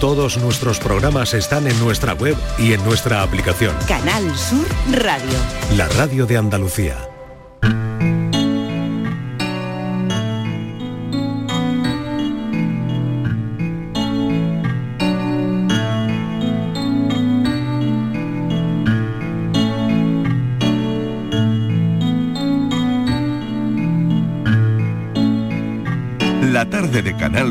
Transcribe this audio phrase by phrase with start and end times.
[0.00, 3.74] Todos nuestros programas están en nuestra web y en nuestra aplicación.
[3.88, 5.38] Canal Sur Radio.
[5.76, 7.13] La radio de Andalucía.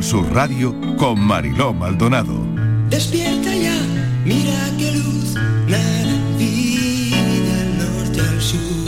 [0.04, 2.46] Sur Radio con Mariló Maldonado.
[2.90, 3.80] Despierta ya,
[4.26, 5.34] mira qué luz,
[5.66, 8.83] nada vida al norte al sur.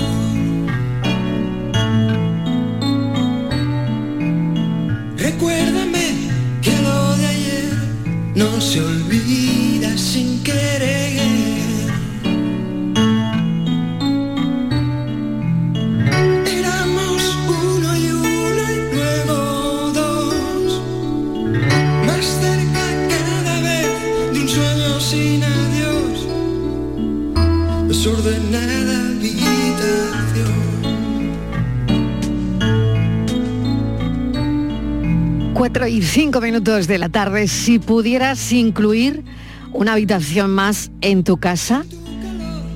[36.16, 37.50] Cinco minutos de la tarde.
[37.50, 39.26] Si pudieras incluir
[39.74, 41.84] una habitación más en tu casa,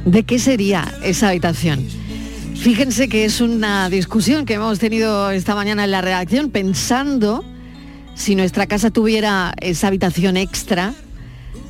[0.03, 1.87] ¿de qué sería esa habitación?
[2.57, 7.45] Fíjense que es una discusión que hemos tenido esta mañana en la redacción pensando
[8.13, 10.93] si nuestra casa tuviera esa habitación extra,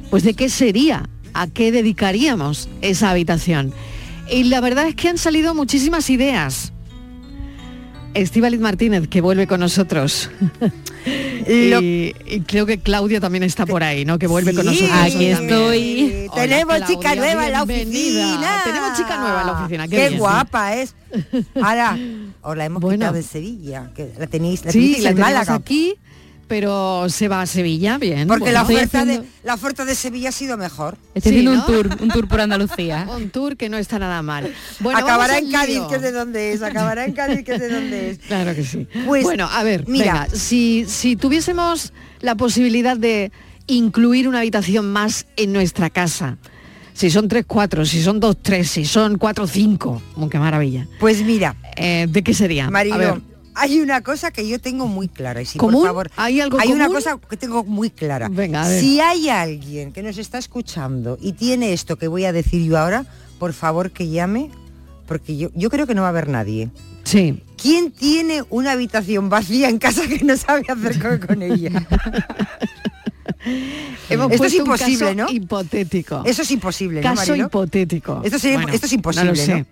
[0.10, 3.74] pues de qué sería, a qué dedicaríamos esa habitación.
[4.28, 6.74] Y la verdad es que han salido muchísimas ideas.
[8.16, 10.32] Estíbaliz Martínez, que vuelve con nosotros.
[11.48, 14.18] y, y creo que Claudia también está por ahí, ¿no?
[14.20, 14.90] Que vuelve con nosotros.
[14.94, 16.28] Aquí estoy.
[16.30, 18.26] Hola, Tenemos Claudia, chica nueva en la bienvenida.
[18.26, 18.62] oficina.
[18.64, 19.88] Tenemos chica nueva en la oficina.
[19.88, 20.20] Qué, Qué, bien.
[20.20, 20.96] guapa es.
[21.62, 21.98] Ahora,
[22.42, 22.98] os la hemos Bueno.
[23.00, 25.56] quitado de Sevilla, que la tenéis, la Sí, tenéis la en Málaga.
[25.56, 25.96] aquí,
[26.50, 28.28] pero se va a Sevilla, bien.
[28.28, 30.96] Porque la oferta, de, la oferta de Sevilla ha sido mejor.
[30.96, 31.60] Sí, Estoy haciendo ¿no?
[31.60, 33.08] un tour, un tour por Andalucía.
[33.16, 34.52] Un tour que no está nada mal.
[34.80, 35.88] Bueno, acabará en Cádiz, lío.
[35.88, 36.62] que es de dónde es.
[36.64, 38.18] Acabará en Cádiz, que es de dónde es.
[38.28, 38.88] Claro que sí.
[39.06, 40.26] Pues, bueno, a ver, mira.
[40.26, 43.32] venga, si, si tuviésemos la posibilidad de
[43.68, 46.38] incluir una habitación más en nuestra casa,
[46.94, 50.88] si son tres, cuatro, si son dos, tres, si son cuatro, cinco, oh, qué maravilla.
[51.00, 52.70] Pues mira, Eh, ¿De qué sería?
[52.70, 53.22] Ver,
[53.60, 55.42] hay una cosa que yo tengo muy clara.
[55.42, 55.82] Y si, ¿Común?
[55.82, 56.94] por favor, ¿Hay algo una común?
[56.94, 58.28] cosa que tengo muy clara.
[58.30, 58.80] Venga, a ver.
[58.80, 62.78] Si hay alguien que nos está escuchando y tiene esto que voy a decir yo
[62.78, 63.06] ahora,
[63.38, 64.50] por favor que llame,
[65.08, 66.70] porque yo, yo creo que no va a haber nadie.
[67.04, 67.44] sí.
[67.62, 71.70] ¿Quién tiene una habitación vacía en casa que no sabe hacer con, ella?
[74.10, 75.30] Hemos Esto es puesto un imposible, caso ¿no?
[75.30, 76.24] hipotético.
[76.26, 77.48] Eso es imposible, ¿no, caso Marilo?
[77.48, 78.22] hipotético.
[78.24, 79.60] Esto, sería- Bueno, esto es no imposible, lo sé.
[79.60, 79.66] ¿no?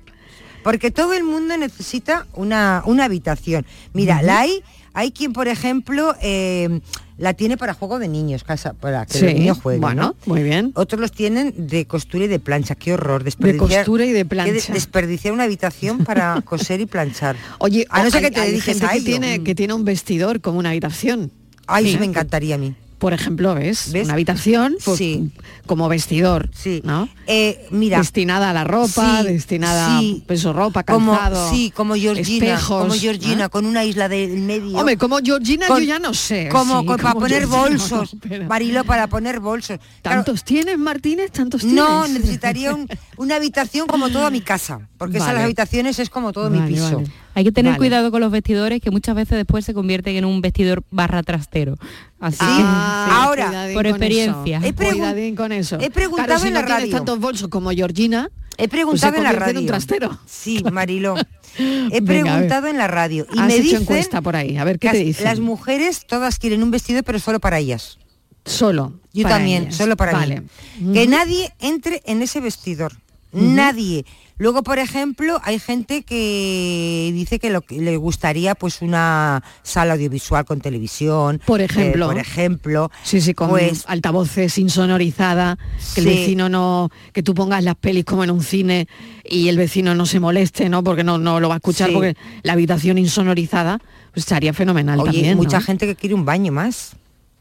[0.64, 3.66] Porque todo el mundo necesita una, una habitación.
[3.94, 4.62] Mira, la hay,
[4.94, 6.82] hay quien, por ejemplo, eh,
[7.18, 9.82] la tiene para juego de niños, casa, para que los Sí, niños jueguen.
[9.82, 10.16] bueno, ¿no?
[10.26, 10.72] muy bien.
[10.76, 12.76] Otros los tienen de costura y de plancha.
[12.76, 13.24] Qué horror.
[13.24, 14.74] Desperdiciar, costura y de plancha.
[14.74, 17.36] desperdiciar una habitación para coser y planchar.
[17.60, 20.56] Oye, a no ser que te dediques a que tiene, que tiene un vestidor con
[20.58, 21.32] una habitación.
[21.66, 21.90] Ay, Sí.
[21.92, 22.76] eso me encantaría a mí.
[22.98, 23.92] Por ejemplo, ¿ves?
[23.92, 24.06] ¿Ves?
[24.06, 25.32] Una habitación pues, Sí.
[25.68, 26.82] como vestidor, Sí.
[26.84, 27.08] ¿no?
[27.28, 30.22] Eh, mira, destinada a la ropa, Sí, destinada sí.
[30.24, 33.50] a peso, ropa, como, calzado, sí, como Georgina, espejos, como Georgina, ¿eh?
[33.50, 34.78] con una isla del medio.
[34.78, 36.50] Hombre, como Georgina Con- yo ya no sé.
[36.52, 39.78] como, para como poner Georgina, bolsos, no, Marilo, para poner bolsos.
[40.02, 41.32] Claro, ¿Tantos tienes, Martínez?
[41.32, 41.76] ¿Tantos tienes?
[41.78, 42.88] no, necesitaría un-
[43.18, 46.98] una habitación como toda mi casa, porque esas las habitaciones es como todo mi piso.
[46.98, 47.08] vale.
[47.36, 47.78] Hay que tener Vale.
[47.78, 51.76] cuidado con los vestidores que muchas veces después se convierten en un vestidor barra trastero.
[52.20, 53.16] Así Ah, sí.
[53.16, 54.58] ahora, cuidadín por con experiencia.
[54.58, 54.68] eso.
[54.68, 55.78] He Cuidadín con eso.
[55.80, 56.90] he preguntado Claro, si en no la radio.
[56.92, 59.52] tantos bolsos como Georgina, He preguntado Pues se en la radio.
[59.52, 60.20] en un trastero.
[60.26, 61.14] Sí, Marilo.
[61.60, 64.58] He Venga, preguntado en la radio y has me hecho dicen encuesta por ahí.
[64.58, 65.26] A ver, ¿qué te dicen?
[65.26, 68.00] las mujeres todas quieren un vestido, pero solo para ellas.
[68.46, 68.94] Solo.
[69.14, 69.76] Yo para también, ellas.
[69.76, 70.42] solo para vale.
[70.80, 70.94] mí.
[70.94, 72.94] Que nadie entre en ese vestidor.
[73.32, 74.06] Nadie.
[74.40, 79.94] Luego, por ejemplo, hay gente que dice que, lo, que le gustaría pues una sala
[79.94, 81.42] audiovisual con televisión.
[81.46, 82.06] Por eh, ejemplo.
[82.08, 82.92] por ejemplo.
[83.04, 85.58] Sí, sí, con Pues- altavoces insonorizada,
[85.96, 88.88] que el vecino no, que tú pongas las pelis como en un cine
[89.26, 90.84] y el vecino no se moleste, ¿no?
[90.84, 91.94] Porque no, no lo va a escuchar Sí.
[91.96, 93.80] porque la habitación insonorizada,
[94.14, 95.38] pues estaría fenomenal Oye, también.
[95.38, 95.66] mucha ¿no?
[95.66, 96.92] gente que quiere un baño más.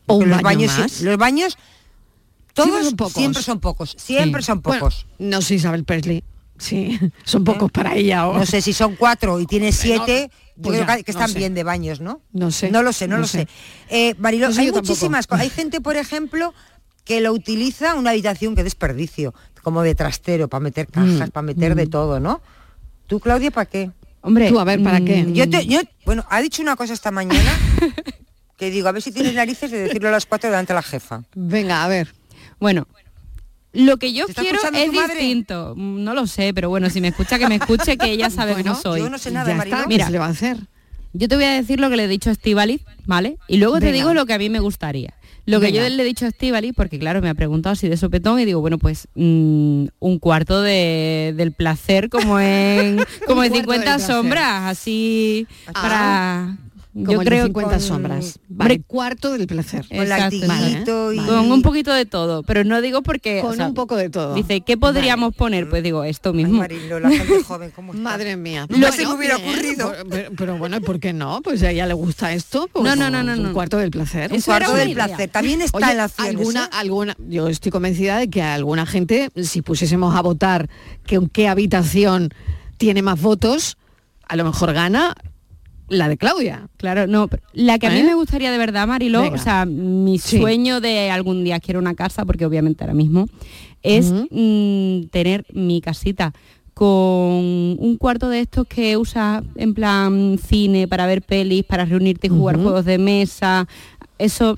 [0.07, 1.01] O un los baño baños, más.
[1.03, 1.59] Los baños,
[2.55, 3.13] todos Siempre son pocos.
[3.13, 3.95] siempre son pocos.
[3.99, 4.47] Siempre Sí.
[4.47, 5.07] son Bueno, pocos.
[5.19, 6.23] no sé, Isabel Presley.
[6.59, 8.29] Sí, son pocos para ella.
[8.29, 10.31] o- No sé si son cuatro y tiene siete.
[10.57, 11.39] yo pues creo ya, que, que no están sé.
[11.39, 12.21] bien de baños, ¿no?
[12.33, 12.71] No sé.
[12.71, 13.41] No lo sé, no, no lo sé.
[13.41, 13.49] sé.
[13.89, 15.43] Eh, Mariló, No sé hay yo muchísimas cosas.
[15.43, 16.55] Hay gente, por ejemplo,
[17.05, 21.43] que lo utiliza una habitación que desperdicio, como de trastero, para meter cajas, Mm, para
[21.47, 21.91] meter de mm.
[21.91, 22.41] todo, ¿no?
[23.07, 23.91] ¿Tú, Claudia, para qué?
[24.23, 25.27] Hombre, Tú, a ver, ¿para mm, qué?
[25.33, 27.51] Yo, te- yo- bueno, ha dicho una cosa esta mañana
[28.57, 30.83] Que digo, a ver si tienes narices de decirlo a las cuatro delante de la
[30.83, 31.23] jefa.
[31.35, 32.15] Venga, a ver.
[32.59, 32.89] Bueno,
[33.77, 35.75] lo que yo ¿Te está quiero es distinto.
[35.77, 38.53] Mm, No lo sé, pero bueno, si me escucha, que me escuche, que ella sabe
[38.55, 39.01] Bueno, cómo soy.
[39.01, 40.07] Yo no sé nada, está, ¿qué Mira.
[40.07, 40.57] se le va a hacer?
[41.13, 43.39] Yo te voy a decir lo que le he dicho a Estivali, ¿vale?
[43.49, 45.15] Y luego te digo lo que a mí me gustaría.
[45.47, 45.89] Lo que Venga.
[45.89, 48.45] yo le he dicho a Estivali, porque claro, me ha preguntado así de sopetón y
[48.45, 52.97] digo, bueno, pues mm, un cuarto de- del placer como en
[53.27, 54.07] como en cuarto del 50 placer.
[54.15, 55.73] sombras, así Ah.
[55.73, 56.57] para...
[56.97, 58.39] Como yo el de creo 50 con- sombras.
[58.49, 59.87] Vale, cuarto del placer.
[59.87, 60.37] Con Exacto.
[60.47, 61.19] latiguito y...
[61.19, 63.41] con un poquito de todo, pero no digo porque...
[63.43, 64.33] Con o sea, un poco de todo.
[64.35, 65.69] Dice, ¿qué podríamos poner?
[65.69, 66.59] Pues digo, esto Ay, mismo.
[66.61, 68.03] Mariló, la gente joven, ¿cómo está?
[68.03, 68.67] Madre mía.
[68.71, 69.93] Nunca se me hubiera bien, ocurrido.
[70.09, 71.43] Pero, pero bueno, ¿por qué no?
[71.43, 72.67] Pues a ella le gusta esto.
[72.73, 73.53] pues, No, no, no, no, Un no.
[73.53, 74.33] cuarto del placer.
[74.33, 75.05] Un cuarto del idea.
[75.07, 75.29] placer.
[75.31, 76.69] También está Oye, en opciones, alguna, ¿eh?
[76.73, 80.71] alguna, yo estoy convencida de que a alguna gente, si pusiésemos a votar
[81.07, 82.31] que qué habitación
[82.79, 83.77] tiene más votos,
[84.27, 85.15] a lo mejor gana
[85.89, 86.69] la de Claudia.
[86.77, 88.05] Claro, no, la que a mí ¿Eh?
[88.05, 89.37] me gustaría de verdad, Mariló, Venga.
[89.37, 90.39] o sea, mi Sí.
[90.39, 93.29] sueño de algún día quiero una casa, porque obviamente ahora mismo,
[93.83, 96.33] es mm, tener mi casita
[96.75, 96.89] con
[97.79, 102.31] un cuarto de estos que usas en plan cine para ver pelis, para reunirte y
[102.31, 103.67] jugar juegos de mesa.
[104.19, 104.57] Eso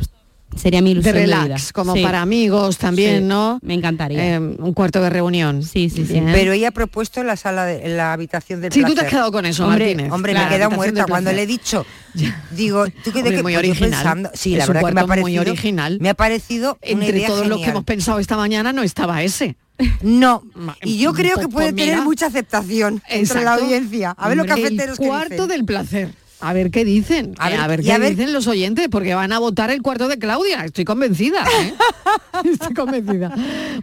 [0.57, 1.59] sería mi De ilusión de, relax, vida.
[1.73, 3.59] como Sí, para amigos también, sí, ¿no?
[3.63, 4.35] Me encantaría.
[4.37, 5.63] Eh, un cuarto de reunión.
[5.63, 6.21] Sí, sí, sí.
[6.33, 8.95] Pero ella ha propuesto la sala de la habitación del Sí, placer.
[8.97, 10.13] tú te has quedado con eso, Hombre, Martínez.
[10.13, 11.87] Hombre, Claro, me he quedado muerta cuando le he dicho.
[12.51, 13.91] Digo, tú que de qué muy original.
[13.91, 15.99] pensando- Sí, Es la verdad que me ha cuarto muy parecido original.
[16.01, 19.23] Me ha parecido una Entre idea todos los que hemos pensado esta mañana no estaba
[19.23, 19.57] ese.
[20.03, 20.43] No,
[20.83, 21.87] y yo creo que puede pues mira.
[21.93, 24.11] tener mucha aceptación entre la audiencia.
[24.19, 25.49] A ver los cafeteros el que cuarto dicen.
[25.49, 26.15] del placer.
[26.41, 27.35] A ver qué dicen.
[27.39, 29.39] A Eh, ver, A ver y qué a ver- dicen los oyentes, porque van a
[29.41, 30.65] votar el cuarto de Claudia.
[30.65, 31.45] Estoy convencida.
[31.63, 31.75] ¿eh?
[32.53, 33.35] Estoy convencida.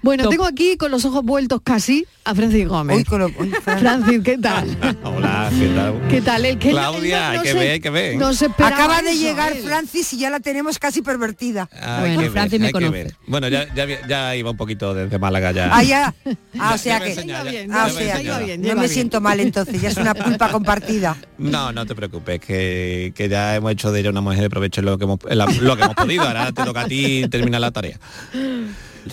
[0.02, 0.32] Bueno, Top.
[0.32, 2.98] tengo aquí con los ojos vueltos casi a Francis Gómez.
[2.98, 3.30] Uy, con lo-.
[3.62, 4.78] Francis, ¿qué tal?
[5.04, 6.08] Hola, ¿qué tal?
[6.10, 6.46] ¿Qué tal?
[6.46, 8.16] El que Claudia, hay que ver, hay que ver.
[8.16, 9.64] No se Acaba de eso, llegar él.
[9.64, 11.68] Francis y ya la tenemos casi pervertida.
[12.00, 13.14] Bueno, que ver, Francis me conoce.
[13.28, 15.70] Bueno, ya, ya, ya iba un poquito desde Málaga ya.
[15.76, 16.14] Ah, ya.
[16.58, 17.68] Ah, o sea que.
[17.68, 21.18] no me siento mal entonces, ya es una culpa compartida.
[21.38, 24.82] No, no te preocupes, que, que ya hemos hecho de ella una mujer de provecho
[24.82, 26.24] en lo que hemos, en la- lo que hemos podido.
[26.24, 28.00] Ahora te toca a ti terminar la tarea.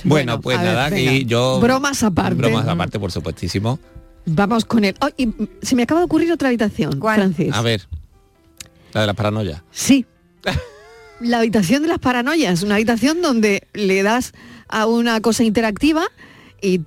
[0.04, 1.60] Bueno, pues ver, nada, aquí yo...
[1.60, 2.34] Bromas aparte.
[2.36, 3.78] Bromas aparte, por supuestísimo.
[4.24, 4.94] Vamos con él.
[5.00, 5.28] Oh, y
[5.62, 7.16] se me acaba de ocurrir otra habitación, ¿Cuál?
[7.16, 7.52] Francis.
[7.54, 7.86] A ver,
[8.92, 9.62] la de las paranoias.
[9.70, 10.06] Sí.
[11.20, 14.32] La habitación de las paranoias, una habitación donde le das
[14.68, 16.02] a una cosa interactiva
[16.60, 16.80] y,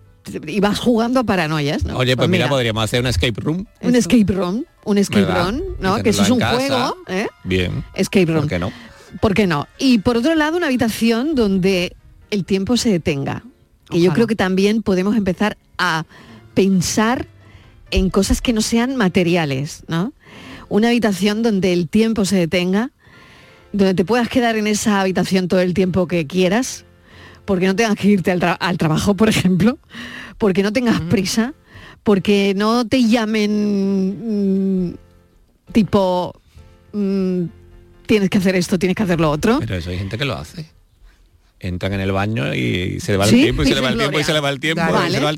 [0.48, 1.84] y vas jugando a paranoias.
[1.86, 1.98] ¿no?
[1.98, 3.66] Oye, pues mira, podríamos hacer un escape room.
[3.82, 5.50] un escape room, un escape ¿Verdad?
[5.50, 6.02] room, ¿no?
[6.04, 6.56] Que eso es un casa.
[6.56, 7.28] juego, ¿eh?
[7.44, 7.84] Bien.
[7.94, 8.42] Escape room.
[8.42, 8.72] ¿Por qué no?
[9.22, 9.68] ¿Por qué no?
[9.78, 11.96] Y por otro lado, una habitación donde
[12.32, 13.44] el tiempo se detenga.
[13.92, 14.14] Y yo Ojalá.
[14.16, 16.06] creo que también podemos empezar a
[16.54, 17.28] pensar
[17.92, 20.14] en cosas que no sean materiales, ¿no?
[20.70, 22.92] Una habitación donde el tiempo se detenga,
[23.72, 26.85] donde te puedas quedar en esa habitación todo el tiempo que quieras,
[27.46, 29.78] porque no tengas que irte al, tra- al trabajo, por ejemplo,
[30.38, 31.54] porque no tengas prisa,
[32.04, 34.96] porque no te llamen mm,
[35.72, 36.34] tipo
[36.94, 37.44] mm,
[38.06, 39.60] tienes que hacer esto, tienes que hacer lo otro.
[39.60, 40.66] Pero eso hay gente que lo hace.
[41.60, 43.90] Entran en el baño y se le va el Sí, tiempo y se le va
[43.90, 44.84] el tiempo y se le va el tiempo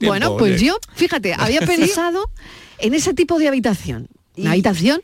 [0.08, 0.66] bueno, pues oye.
[0.66, 2.30] yo, fíjate, había pensado
[2.80, 4.08] en ese tipo de habitación.
[4.36, 5.02] Una habitación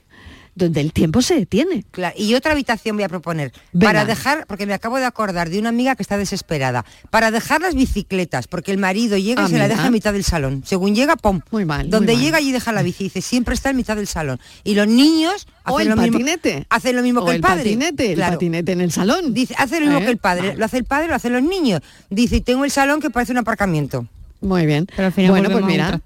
[0.56, 1.84] donde el tiempo se detiene.
[1.92, 3.52] Claro, y otra habitación voy a proponer.
[3.72, 3.88] Venga.
[3.88, 7.62] Para dejar, porque me acabo de acordar de una amiga que está desesperada, para dejar
[7.62, 10.64] las bicicletas, porque el marido llega y Ah, se la deja en mitad del salón.
[10.66, 11.42] Según llega, ¡pum!
[11.52, 12.26] Muy mal, Donde muy mal.
[12.26, 14.40] llega allí deja la bici, dice, siempre está en mitad del salón.
[14.64, 16.20] Y los niños O hacen el lo mismo.
[16.20, 16.66] patinete.
[16.70, 17.58] Hacen lo mismo o que el, padre.
[17.64, 19.34] patinete, el patinete en el salón.
[19.34, 20.06] Dice, hace lo mismo ¿Eh?
[20.06, 20.56] que el padre.
[20.56, 21.82] Lo hace el padre, lo hacen los niños.
[22.10, 24.08] Dice, y tengo el salón que parece un aparcamiento.
[24.42, 24.88] Muy bien.
[24.96, 26.00] Pero al final bueno, pues a mira,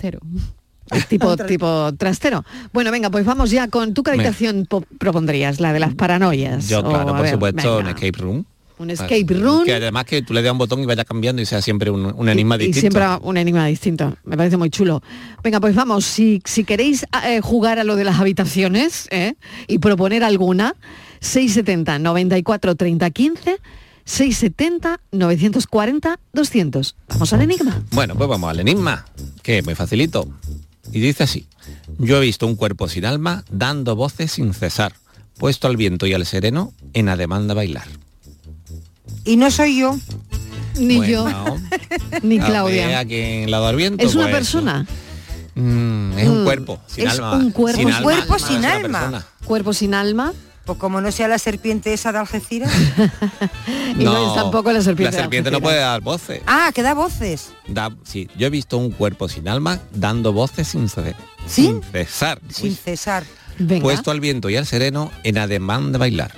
[1.09, 2.43] tipo, tipo trastero.
[2.73, 6.67] Bueno, venga, pues vamos ya con tu habitación po- propondrías, la de las paranoias.
[6.69, 8.45] Yo, O, claro, por ver, supuesto, un escape room.
[8.79, 9.65] Un escape room.
[9.65, 12.13] Que además que tú le das un botón y vaya cambiando y sea siempre un,
[12.15, 12.99] un enigma y, y distinto.
[12.99, 14.15] siempre un enigma distinto.
[14.23, 15.01] Me parece muy chulo.
[15.43, 19.33] Venga, pues vamos, si, si queréis eh, jugar a lo de las habitaciones ¿eh?
[19.67, 20.75] y proponer alguna,
[21.21, 23.57] 670 94 30 15,
[24.05, 26.95] 670 940 200.
[27.09, 27.81] Vamos al enigma.
[27.91, 29.05] Bueno, pues vamos al enigma,
[29.41, 30.27] que es muy facilito.
[30.91, 31.47] Y dice así,
[31.99, 34.93] yo he visto un cuerpo sin alma dando voces sin cesar,
[35.37, 37.87] puesto al viento y al sereno en ademán de bailar.
[39.25, 39.97] Y no soy yo.
[40.75, 41.57] Ni Bueno, yo,
[42.23, 43.01] ni Claudia.
[43.01, 44.85] ¿Es una Pues, persona?
[45.55, 47.33] mm, es un Mm, cuerpo sin es alma.
[47.37, 49.25] un cuerpo- sin un alma, cuerpo sin alma.
[49.43, 50.33] ¿Cuerpo sin alma?
[50.67, 52.71] Pues como no sea la serpiente esa de Algeciras.
[53.97, 56.41] Y no es tampoco la serpiente de La serpiente no puede dar voces.
[56.45, 57.49] ah, que da voces.
[57.67, 61.15] Da- sí, yo he visto un cuerpo sin alma dando voces sin, ce-
[61.47, 61.81] ¿Sin?
[61.81, 62.39] sin cesar.
[62.49, 63.23] Sin cesar.
[63.59, 63.81] Venga.
[63.81, 66.31] puesto al viento y al sereno en ademán de bailar.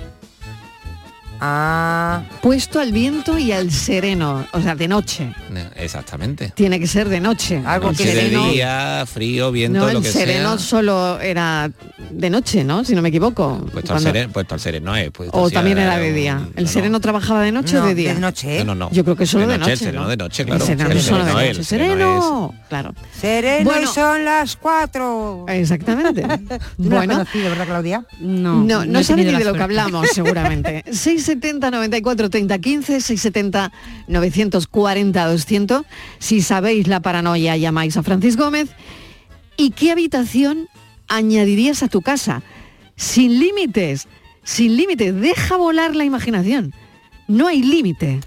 [1.40, 5.32] Ah, Puesto al viento y al sereno, o sea, de noche.
[5.54, 6.52] Eh, Exactamente.
[6.54, 7.62] Tiene que ser de noche.
[7.64, 10.66] Algo El que Que de sereno- día, frío, viento, no, lo el que sereno sea.
[10.66, 11.70] solo era
[12.10, 12.84] de noche, ¿no?
[12.84, 13.64] Si no me equivoco.
[13.72, 16.40] Puesto al sereno, puesto al sereno, eh, puesto o también era de día.
[16.56, 18.14] ¿El no, sereno trabajaba de noche no, o de día?
[18.14, 18.64] de noche, ¿eh?
[18.64, 18.90] No, no, no.
[18.92, 19.72] Yo creo que solo de, noche.
[19.72, 20.08] El sereno ¿no?
[20.08, 20.60] de noche, claro.
[20.64, 21.58] El sereno El solo de sereno es- noche.
[21.60, 22.94] el sereno Sereno, claro.
[23.18, 23.82] Sereno Bueno.
[23.90, 25.44] y son las cuatro.
[25.48, 26.22] Exactamente.
[26.76, 28.04] ¿Tú no lo has bueno, conocido, verdad, Claudia?
[28.20, 30.84] No, no, no, ni de lo que hablamos, seguramente.
[31.30, 33.72] 670 94 30 15, 670
[34.08, 35.82] 940 200.
[36.18, 38.70] Si sabéis la paranoia, llamáis a Francis Gómez.
[39.56, 40.68] ¿Y qué habitación
[41.08, 42.42] añadirías a tu casa?
[42.96, 44.08] Sin límites,
[44.42, 45.14] sin límites.
[45.14, 46.74] Deja volar la imaginación.
[47.28, 48.20] No hay límite.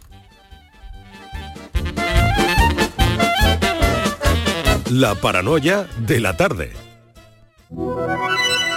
[4.90, 6.72] La paranoia de la tarde.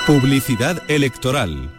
[0.07, 1.76] Publicidad electoral.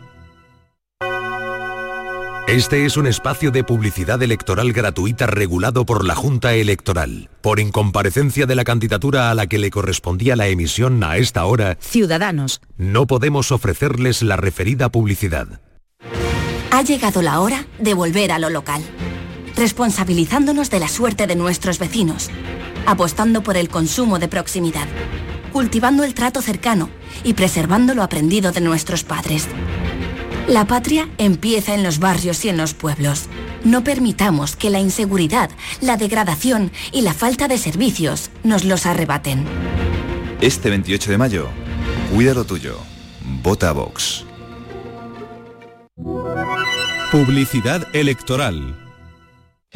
[2.47, 7.29] Este es un espacio de publicidad electoral gratuita regulado por la Junta Electoral.
[7.41, 11.77] Por incomparecencia de la candidatura a la que le correspondía la emisión a esta hora,
[11.81, 15.59] Ciudadanos, no podemos ofrecerles la referida publicidad.
[16.71, 18.81] Ha llegado la hora de volver a lo local,
[19.57, 22.29] responsabilizándonos de la suerte de nuestros vecinos,
[22.85, 24.87] apostando por el consumo de proximidad,
[25.51, 26.89] cultivando el trato cercano
[27.25, 29.49] y preservando lo aprendido de nuestros padres.
[30.47, 33.25] La patria empieza en los barrios y en los pueblos.
[33.65, 35.49] No permitamos que la inseguridad,
[35.81, 39.43] la degradación y la falta de servicios nos los arrebaten.
[40.39, 41.47] Este 28 de mayo,
[42.13, 42.77] cuida lo tuyo.
[43.43, 44.23] Vota Vox.
[47.11, 48.86] Publicidad electoral.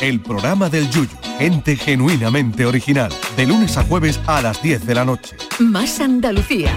[0.00, 4.94] El programa del Yuyu, gente genuinamente original, de lunes a jueves a las 10 de
[4.94, 5.36] la noche.
[5.58, 6.72] más Andalucía,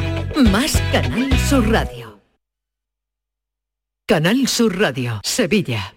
[0.51, 2.19] más Canal Sur Radio.
[4.07, 5.96] Canal Sur Radio, Sevilla.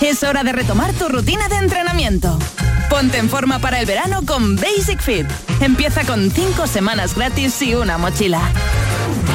[0.00, 2.38] Es hora de retomar tu rutina de entrenamiento.
[2.88, 5.26] Ponte en forma para el verano con Basic Fit.
[5.60, 8.40] Empieza con 5 semanas gratis y una mochila.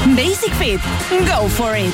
[0.08, 0.82] Basic Fit.
[1.28, 1.94] Go for it.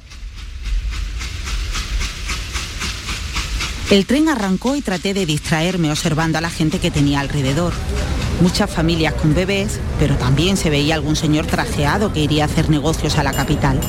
[3.91, 7.73] El tren arrancó y traté de distraerme observando a la gente que tenía alrededor.
[8.41, 12.69] Muchas familias con bebés, pero también se veía algún señor trajeado que iría a hacer
[12.69, 13.81] negocios a la capital.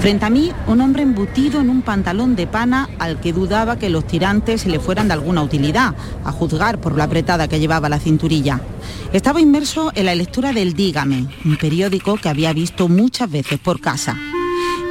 [0.00, 3.90] Frente a mí, un hombre embutido en un pantalón de pana al que dudaba que
[3.90, 8.00] los tirantes le fueran de alguna utilidad, a juzgar por lo apretada que llevaba la
[8.00, 8.62] cinturilla.
[9.12, 13.78] Estaba inmerso en la lectura del Dígame, un periódico que había visto muchas veces por
[13.78, 14.16] casa.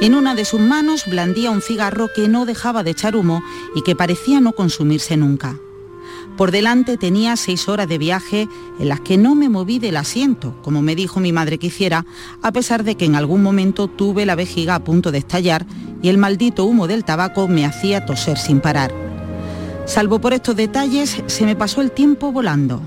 [0.00, 3.42] En una de sus manos blandía un cigarro que no dejaba de echar humo
[3.74, 5.58] y que parecía no consumirse nunca.
[6.36, 8.48] Por delante tenía seis horas de viaje
[8.80, 12.06] en las que no me moví del asiento, como me dijo mi madre que hiciera,
[12.42, 15.64] a pesar de que en algún momento tuve la vejiga a punto de estallar
[16.02, 18.92] y el maldito humo del tabaco me hacía toser sin parar.
[19.86, 22.82] Salvo por estos detalles, se me pasó el tiempo volando.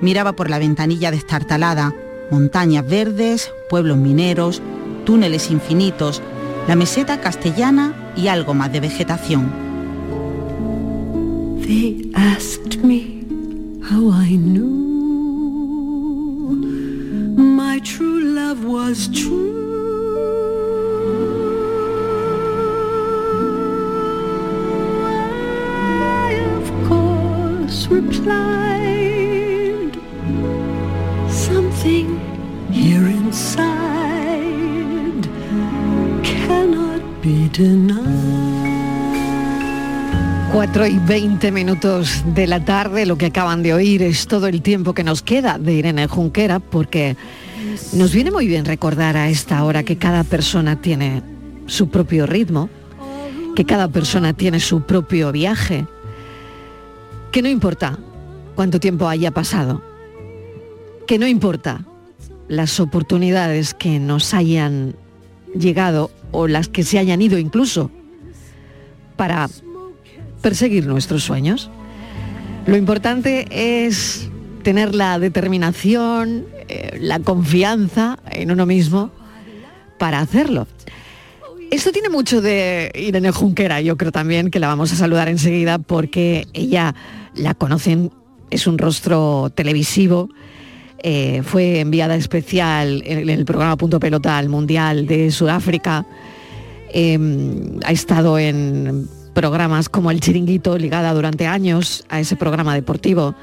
[0.00, 1.94] Miraba por la ventanilla destartalada,
[2.30, 4.62] montañas verdes, pueblos mineros,
[5.04, 6.22] túneles infinitos,
[6.66, 9.52] la meseta castellana y algo más de vegetación.
[11.66, 13.24] They asked me
[13.82, 14.64] how I knew
[17.36, 19.52] my true love was true.
[26.02, 28.84] I of course replied
[31.28, 32.20] something
[32.70, 33.93] here inside
[40.52, 44.60] 4 y 20 minutos de la tarde, lo que acaban de oír es todo el
[44.60, 47.16] tiempo que nos queda de Irene Junquera, porque
[47.94, 51.22] nos viene muy bien recordar a esta hora que cada persona tiene
[51.64, 52.68] su propio ritmo,
[53.56, 55.86] que cada persona tiene su propio viaje,
[57.32, 57.98] que no importa
[58.54, 59.82] cuánto tiempo haya pasado,
[61.06, 61.86] que no importa
[62.48, 64.94] las oportunidades que nos hayan
[65.58, 67.90] llegado o las que se hayan ido incluso
[69.16, 69.48] para
[70.42, 71.70] perseguir nuestros sueños.
[72.66, 74.28] Lo importante es
[74.62, 79.10] tener la determinación, eh, la confianza en uno mismo
[79.98, 80.66] para hacerlo.
[81.70, 85.78] Esto tiene mucho de Irene Junquera, yo creo también que la vamos a saludar enseguida
[85.78, 86.94] porque ella
[87.34, 88.10] la conocen,
[88.50, 90.28] es un rostro televisivo,
[91.06, 96.06] eh, fue enviada especial en el programa Punto Pelota al Mundial de Sudáfrica,
[96.96, 103.34] Em, ha estado en programas como El Chiringuito, ligada durante años a ese programa deportivo.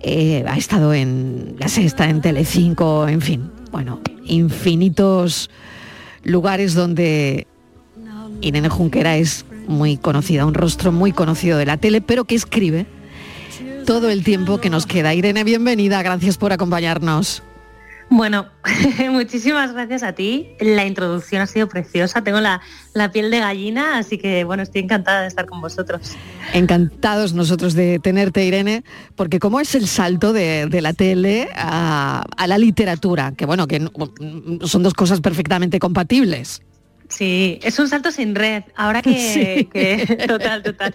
[0.00, 5.50] Eh, ha estado en La Sexta, en Telecinco, en fin, bueno, infinitos
[6.22, 7.48] lugares donde
[8.40, 12.86] Irene Junquera es muy conocida, un rostro muy conocido de la tele, pero que escribe
[13.86, 15.14] todo el tiempo que nos queda.
[15.14, 17.42] Irene, bienvenida, gracias por acompañarnos.
[18.12, 18.44] Bueno,
[19.10, 20.50] muchísimas gracias a ti.
[20.60, 22.22] La introducción ha sido preciosa.
[22.22, 22.60] Tengo la,
[22.92, 26.14] la, piel de gallina, así que bueno, estoy encantada de estar con vosotros.
[26.52, 28.84] Encantados nosotros de tenerte, Irene,
[29.16, 33.66] porque cómo es el salto de, de la tele a, a, la literatura, que bueno,
[33.66, 33.80] que
[34.66, 36.60] son dos cosas perfectamente compatibles.
[37.12, 38.64] Sí, es un salto sin red.
[38.74, 39.64] Ahora que, sí.
[39.66, 40.94] que total, total.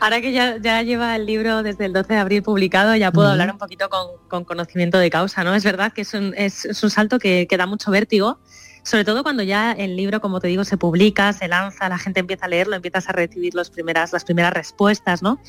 [0.00, 3.28] Ahora que ya, ya, lleva el libro desde el 12 de abril publicado, ya puedo
[3.28, 3.32] uh -huh.
[3.34, 5.54] hablar un poquito con, con, conocimiento de causa, ¿no?
[5.54, 8.40] Es verdad que es un, es, es un salto que, que, da mucho vértigo,
[8.82, 12.20] sobre todo cuando ya el libro, como te digo, se publica, se lanza, la gente
[12.20, 15.40] empieza a leerlo, empiezas a recibir los primeras, las primeras respuestas, ¿no?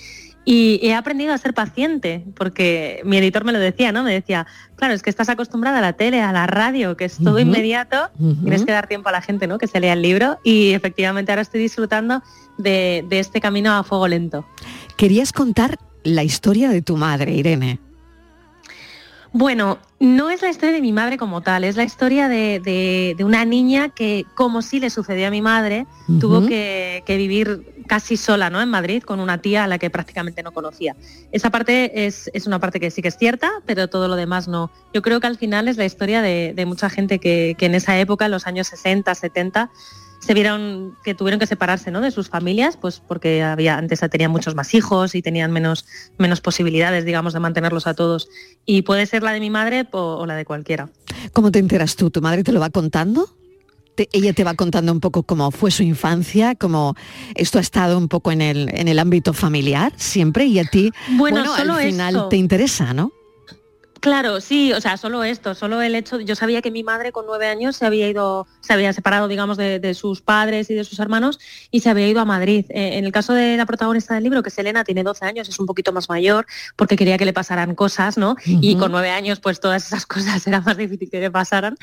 [0.45, 4.03] Y he aprendido a ser paciente, porque mi editor me lo decía, ¿no?
[4.03, 4.47] Me decía,
[4.77, 7.37] claro, es que estás acostumbrada a la tele, a la radio, que es todo uh
[7.37, 7.41] -huh.
[7.41, 8.41] inmediato, uh -huh.
[8.41, 9.57] tienes que dar tiempo a la gente, ¿no?
[9.57, 12.23] Que se lea el libro y efectivamente ahora estoy disfrutando
[12.57, 14.45] de, de este camino a fuego lento.
[14.97, 17.79] Querías contar la historia de tu madre, Irene.
[19.31, 23.13] Bueno, no es la historia de mi madre como tal, es la historia de, de,
[23.15, 26.19] de una niña que, como sí le sucedió a mi madre, uh -huh.
[26.19, 28.61] tuvo que, que, vivir casi sola ¿no?
[28.61, 30.95] en Madrid con una tía a la que prácticamente no conocía.
[31.31, 34.47] Esa parte es, es, una parte que sí que es cierta, pero todo lo demás
[34.47, 34.71] no.
[34.93, 37.73] Yo creo que al final es la historia de, de mucha gente que, que en
[37.73, 39.71] esa época, en los años 60, 70,
[40.19, 41.99] se vieron que tuvieron que separarse ¿no?
[42.01, 45.85] de sus familias, pues porque había, antes tenían muchos más hijos y tenían menos,
[46.19, 48.29] menos posibilidades, digamos, de mantenerlos a todos.
[48.65, 50.89] Y puede ser la de mi madre o, o la de cualquiera.
[51.33, 52.11] ¿Cómo te enteras tú?
[52.11, 53.38] ¿Tu madre te lo va contando?
[53.99, 56.95] Te, ella te va contando un poco cómo fue su infancia, cómo
[57.35, 60.93] esto ha estado un poco en el, en el ámbito familiar siempre y a ti,
[61.17, 62.29] bueno, bueno al final esto.
[62.29, 63.11] te interesa, ¿no?
[64.01, 67.25] Claro, sí, o sea, solo esto, solo el hecho, yo sabía que mi madre con
[67.25, 70.83] nueve años se había ido, se había separado, digamos, de, de sus padres y de
[70.83, 71.39] sus hermanos
[71.71, 72.65] y se había ido a Madrid.
[72.69, 75.49] Eh, en el caso de la protagonista del libro, que es Elena, tiene 12 años,
[75.49, 78.31] es un poquito más mayor, porque quería que le pasaran cosas, ¿no?
[78.31, 78.59] Uh -huh.
[78.61, 81.75] Y con nueve años, pues todas esas cosas era más difícil que le pasaran.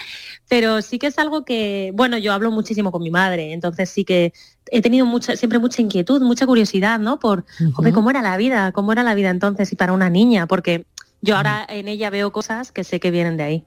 [0.49, 4.05] Pero sí que es algo que, bueno, yo hablo muchísimo con mi madre, entonces sí
[4.05, 4.33] que
[4.71, 7.19] he tenido mucha, siempre mucha inquietud, mucha curiosidad, ¿no?
[7.19, 7.93] Por, uh -huh.
[7.93, 8.73] ¿cómo era la vida?
[8.73, 10.47] ¿Cómo era la vida entonces y para una niña?
[10.47, 10.87] Porque
[11.27, 13.65] yo ahora en ella veo cosas que sé que vienen de ahí.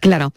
[0.00, 0.32] Claro.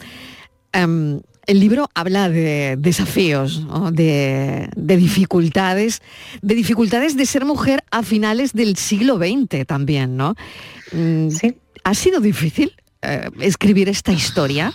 [0.75, 3.91] Um, el libro habla de desafíos, ¿no?
[3.91, 6.01] de, de, dificultades,
[6.43, 10.35] de dificultades de ser mujer a finales del siglo XX también, ¿no?
[10.91, 11.57] Sí.
[11.83, 14.71] ¿Ha sido difícil uh, escribir esta historia?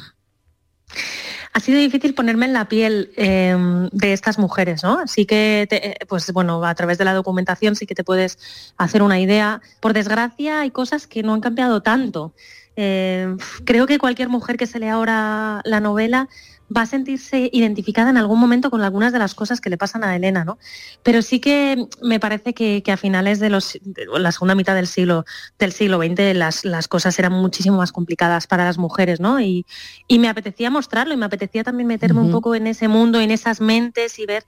[1.54, 3.56] ha sido difícil ponerme en la piel eh,
[3.92, 4.98] de estas mujeres, ¿no?
[4.98, 8.38] Así que, te, pues bueno, a través de la documentación sí que te puedes
[8.76, 9.62] hacer una idea.
[9.78, 12.34] Por desgracia, hay cosas que no han cambiado tanto.
[12.76, 16.28] Eh, creo que cualquier mujer que se lea ahora la novela
[16.74, 20.02] va a sentirse identificada en algún momento con algunas de las cosas que le pasan
[20.02, 20.58] a Elena, ¿no?
[21.02, 24.74] Pero sí que me parece que, que a finales de, los, de la segunda mitad
[24.74, 25.24] del siglo,
[25.58, 29.40] del siglo XX las, las, cosas eran muchísimo más complicadas para las mujeres, ¿no?
[29.40, 29.66] Y,
[30.08, 32.26] y me apetecía mostrarlo y me apetecía también meterme uh -huh.
[32.26, 34.44] un poco en ese mundo, en esas mentes y ver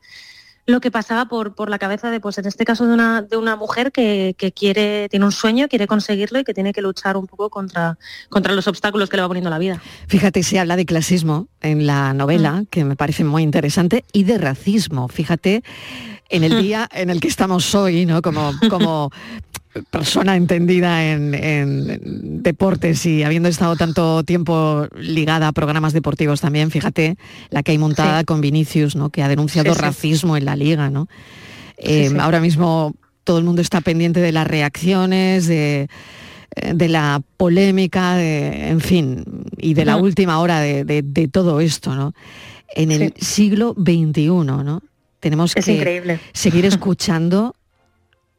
[0.67, 3.37] lo que pasaba por, por la cabeza de, pues en este caso, de una, de
[3.37, 7.17] una mujer que, que, quiere, tiene un sueño, quiere conseguirlo y que tiene que luchar
[7.17, 7.99] un poco contra,
[8.29, 9.81] contra los obstáculos que le va poniendo la vida.
[10.09, 12.67] Fíjate, se habla de clasismo en la novela, mm.
[12.67, 15.09] que me parece muy interesante, y de racismo.
[15.09, 15.63] Fíjate,
[16.29, 18.21] en el día en el que estamos hoy, ¿no?
[18.21, 19.11] Como, como
[19.91, 26.71] persona entendida en, en deportes y habiendo estado tanto tiempo ligada a programas deportivos también,
[26.71, 27.17] fíjate
[27.51, 29.11] la que hay montada con Vinicius, ¿no?
[29.11, 29.83] Que ha denunciado Sí, sí.
[29.83, 31.09] racismo en la liga, ¿no?
[31.79, 32.11] Eh.
[32.21, 35.89] Ahora mismo todo el mundo está pendiente de las reacciones, de,
[36.55, 39.25] eh, de la polémica, de, en fin,
[39.59, 42.15] y de la última hora de, de- de todo esto, ¿no?
[42.75, 44.83] En el siglo XXI, ¿no?
[45.21, 46.21] Tenemos Es que increíble.
[46.33, 47.55] seguir escuchando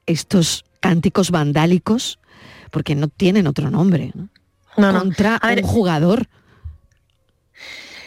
[0.06, 2.20] estos cánticos vandálicos
[2.72, 4.30] porque no tienen otro nombre, ¿no?
[4.78, 5.00] No, no.
[5.00, 6.28] Contra A ver, un jugador.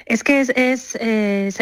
[0.07, 0.97] Es que es, es,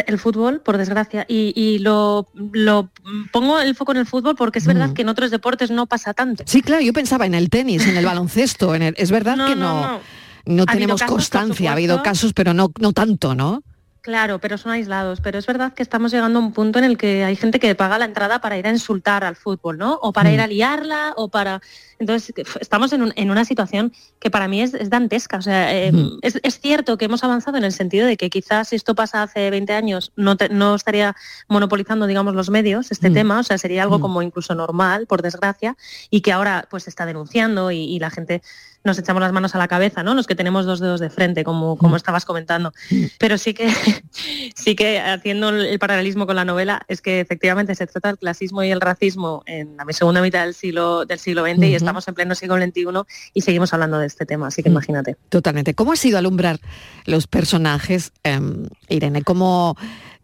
[0.07, 2.89] el fútbol, por desgracia, y, y lo, lo
[3.31, 4.93] pongo el foco en el fútbol porque es verdad Mm.
[4.93, 6.43] que en otros deportes no pasa tanto.
[6.47, 9.47] Sí, claro, yo pensaba en el tenis, en el baloncesto, en el- es verdad No,
[9.47, 10.01] que no, no,
[10.45, 10.65] no.
[10.65, 13.61] tenemos constancia, ha habido casos, pero no, no tanto, ¿no?
[14.09, 15.21] Claro, pero son aislados.
[15.21, 17.75] Pero es verdad que estamos llegando a un punto en el que hay gente que
[17.75, 19.99] paga la entrada para ir a insultar al fútbol, ¿no?
[20.01, 20.33] O para Mm.
[20.33, 21.61] ir a liarla, o para...
[21.99, 25.37] Entonces, estamos en, un- en una situación que para mí es, es dantesca.
[25.37, 26.17] O sea, eh, Mm.
[26.23, 29.21] es, es cierto que hemos avanzado en el sentido de que quizás si esto pasa
[29.21, 31.15] hace 20 años no, te- no estaría
[31.47, 33.13] monopolizando, digamos, los medios este Mm.
[33.13, 33.39] tema.
[33.41, 34.01] O sea, sería algo Mm.
[34.01, 35.77] como incluso normal, por desgracia,
[36.09, 38.41] y que ahora pues se está denunciando y, y la gente
[38.83, 40.13] nos echamos las manos a la cabeza, ¿no?
[40.13, 42.73] Los que tenemos dos dedos de frente, como, como estabas comentando.
[43.17, 43.69] Pero sí que,
[44.55, 48.17] sí que haciendo el el paralelismo con la novela, es que efectivamente se trata del
[48.17, 52.07] clasismo y el racismo en la segunda mitad del siglo, del siglo XX y estamos
[52.07, 52.85] en pleno siglo XXI
[53.33, 55.15] y seguimos hablando de este tema, así que imagínate.
[55.29, 55.73] Totalmente.
[55.73, 56.59] ¿Cómo ha sido alumbrar
[57.05, 59.21] los personajes, em, Irene?
[59.21, 59.77] ¿Cómo,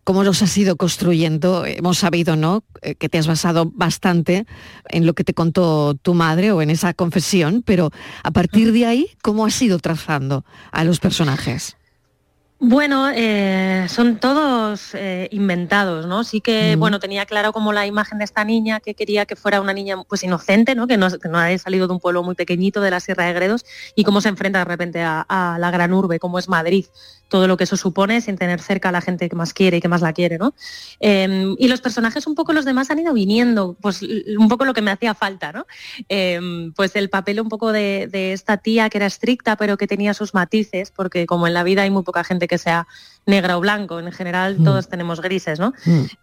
[0.06, 1.66] ¿Cómo los has ido construyendo?
[1.66, 4.46] Hemos sabido, ¿no?, eh, que te has basado bastante
[4.88, 7.90] en lo que te contó tu madre o en esa confesión, pero
[8.22, 11.76] a partir de ahí, ¿cómo has ido trazando a los personajes?
[12.58, 16.24] Bueno, eh, son todos eh, inventados, ¿no?
[16.24, 16.80] Sí que, Mm.
[16.80, 20.02] bueno, tenía claro como la imagen de esta niña que quería que fuera una niña
[20.08, 20.88] pues inocente, ¿no?
[20.88, 23.34] Que no, que no haya salido de un pueblo muy pequeñito de la Sierra de
[23.34, 26.86] Gredos y cómo se enfrenta de repente a, a la gran urbe, como es Madrid,
[27.28, 29.82] todo lo que eso supone sin tener cerca a la gente que más quiere y
[29.82, 30.54] que más la quiere, ¿no?
[31.02, 34.74] Eh, y los personajes un poco los demás han ido viniendo, pues un poco lo
[34.74, 35.66] que me hacía falta, ¿no?
[36.08, 36.40] Eh,
[36.76, 40.14] pues el papel un poco de, de esta tía que era estricta pero que tenía
[40.14, 42.88] sus matices, porque como en la vida hay muy poca gente que sea
[43.28, 44.64] negra o blanco, en general Mm.
[44.64, 45.74] todos tenemos grises, ¿no?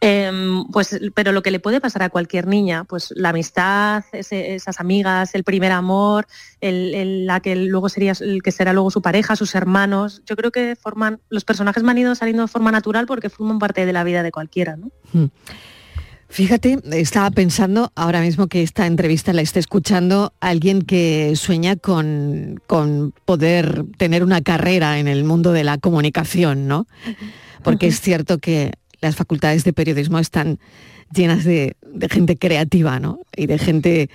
[0.01, 4.55] Em, pues, pero lo que le puede pasar a cualquier niña, pues la amistad, ese-
[4.55, 6.27] esas amigas, el primer amor,
[6.61, 10.37] el, el- la que luego sería el que será luego su pareja, sus hermanos, yo
[10.37, 13.85] creo que forman, los personajes me han ido saliendo de forma natural porque forman parte
[13.85, 14.91] de la vida de cualquiera, ¿no?
[15.13, 15.25] Mm.
[16.33, 22.59] Fíjate, estaba pensando ahora mismo que esta entrevista la está escuchando alguien que sueña con,
[22.67, 26.87] con poder tener una carrera en el mundo de la comunicación, ¿no?
[27.63, 30.59] Porque es cierto que las facultades de periodismo están
[31.15, 33.21] llenas de, de gente creativa, ¿no?
[33.37, 34.09] Y de gente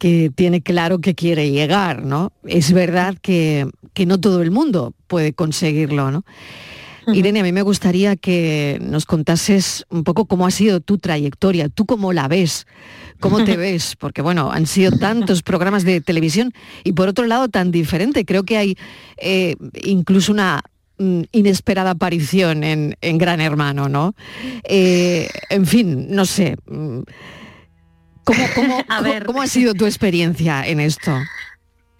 [0.00, 2.32] que tiene claro que quiere llegar, ¿no?
[2.44, 6.24] Es verdad que, que no todo el mundo puede conseguirlo, ¿no?
[7.12, 11.68] Irene, a mí me gustaría que nos contases un poco cómo ha sido tu trayectoria,
[11.68, 12.66] tú cómo la ves,
[13.20, 16.52] cómo te ves, porque bueno, han sido tantos programas de televisión
[16.84, 18.24] y por otro lado tan diferente.
[18.24, 18.76] Creo que hay
[19.18, 20.62] eh, incluso una
[20.98, 24.14] mm, inesperada aparición en, en Gran Hermano, ¿no?
[24.64, 26.56] Eh, en fin, no sé.
[26.66, 27.00] mm,
[28.24, 29.24] ¿Cómo, cómo, A cómo- ver.
[29.26, 31.12] cómo ha sido tu experiencia en esto?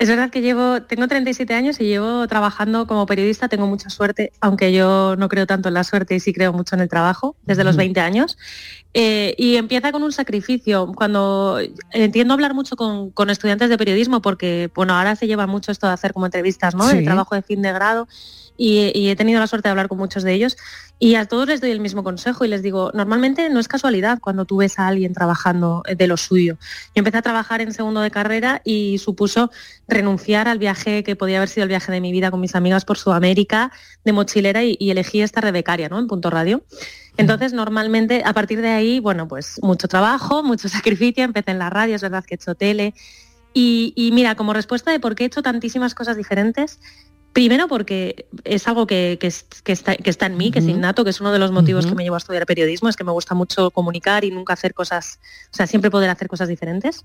[0.05, 4.33] Es verdad que llevo, tengo 37 años y llevo trabajando como periodista, tengo mucha suerte,
[4.43, 7.37] aunque yo no creo tanto en la suerte y sí creo mucho en el trabajo,
[7.41, 7.79] desde los Ujú.
[7.79, 8.37] 20 años.
[8.97, 10.93] Eh, y empieza con un sacrificio.
[10.95, 11.59] Cuando
[11.91, 15.89] entiendo hablar mucho con, con estudiantes de periodismo, porque bueno, ahora se lleva mucho esto
[15.89, 16.89] de hacer como entrevistas, ¿no?
[16.89, 16.99] Sí.
[16.99, 18.07] El trabajo de fin de grado.
[18.57, 20.57] Y, y he tenido la suerte de hablar con muchos de ellos
[20.99, 24.21] y a todos les doy el mismo consejo y les digo, normalmente no es casualidad
[24.21, 26.57] cuando tú ves a alguien trabajando eh, de lo suyo.
[26.95, 29.51] Yo empecé a trabajar en segundo de carrera y supuso
[29.89, 32.85] renunciar al viaje que podía haber sido el viaje de mi vida con mis amigas
[32.85, 33.73] por Sudamérica
[34.05, 35.99] de mochilera y, y elegí estar de becaria, ¿no?
[35.99, 36.65] En Punto Radio.
[37.17, 41.71] Entonces, normalmente, a partir de ahí, bueno, pues mucho trabajo, mucho sacrificio, empecé en la
[41.71, 42.95] radio, es verdad que he hecho tele.
[43.53, 46.81] Y, y mira, como respuesta de por qué he hecho tantísimas cosas diferentes,
[47.35, 50.67] Primero porque es algo que, que es- que está, que está en mí, que es
[50.69, 53.05] innato, que es uno de los motivos que me llevó a estudiar periodismo, es que
[53.05, 55.19] me gusta mucho comunicar y nunca hacer cosas,
[55.53, 57.05] o sea, siempre poder hacer cosas diferentes.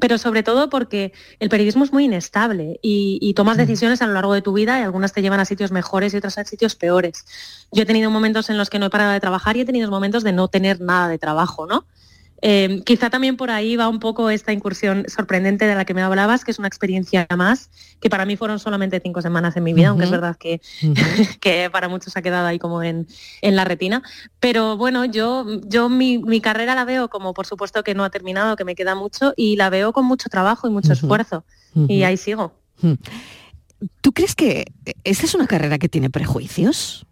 [0.00, 4.12] Pero sobre todo porque el periodismo es muy inestable y, y tomas decisiones a lo
[4.14, 6.74] largo de tu vida y algunas te llevan a sitios mejores y otras a sitios
[6.74, 7.24] peores.
[7.70, 9.88] Yo he tenido momentos en los que no he parado de trabajar y he tenido
[9.90, 11.86] momentos de no tener nada de trabajo, ¿no?
[12.44, 16.02] Eh, quizá también por ahí va un poco esta incursión sorprendente de la que me
[16.02, 19.72] hablabas, que es una experiencia más, que para mí fueron solamente cinco semanas en mi
[19.72, 20.60] vida, aunque es verdad que,
[21.40, 23.06] que para muchos ha quedado ahí como en,
[23.42, 24.02] en la retina.
[24.40, 28.10] Pero bueno, yo, yo mi, mi carrera la veo como por supuesto que no ha
[28.10, 31.44] terminado, que me queda mucho, y la veo con mucho trabajo y mucho esfuerzo.
[31.88, 32.52] Y ahí sigo.
[34.00, 34.66] ¿Tú crees que
[35.04, 37.06] esta es una carrera que tiene prejuicios?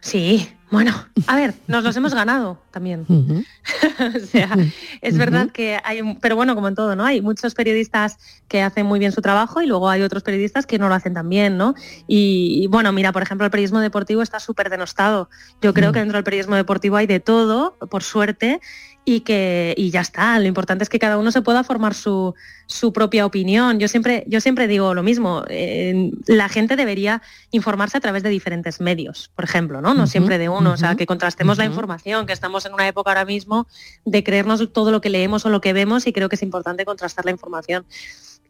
[0.00, 0.92] Sí, bueno,
[1.26, 3.04] a ver, nos los hemos ganado también.
[4.16, 4.56] o sea,
[5.02, 7.04] es verdad que hay, pero bueno, como en todo, ¿no?
[7.04, 8.16] Hay muchos periodistas
[8.48, 11.12] que hacen muy bien su trabajo y luego hay otros periodistas que no lo hacen
[11.12, 11.74] tan bien, ¿no?
[12.08, 15.28] Y, y, bueno, mira, por ejemplo, el periodismo deportivo está súper denostado.
[15.60, 18.60] Yo creo que dentro del periodismo deportivo hay de todo, por suerte,
[19.04, 20.38] y que y ya está.
[20.38, 22.34] Lo importante es que cada uno se pueda formar su,
[22.66, 23.80] su propia opinión.
[23.80, 25.42] Yo siempre, yo siempre digo lo mismo.
[25.48, 29.92] eh, la gente debería informarse a través de diferentes medios, por ejemplo, ¿no?
[29.94, 30.70] No siempre de uno.
[30.72, 33.66] O sea, que contrastemos la información, que estamos en una época ahora mismo
[34.04, 36.84] de creernos todo lo que leemos o lo que vemos y creo que es importante
[36.84, 37.84] contrastar la información.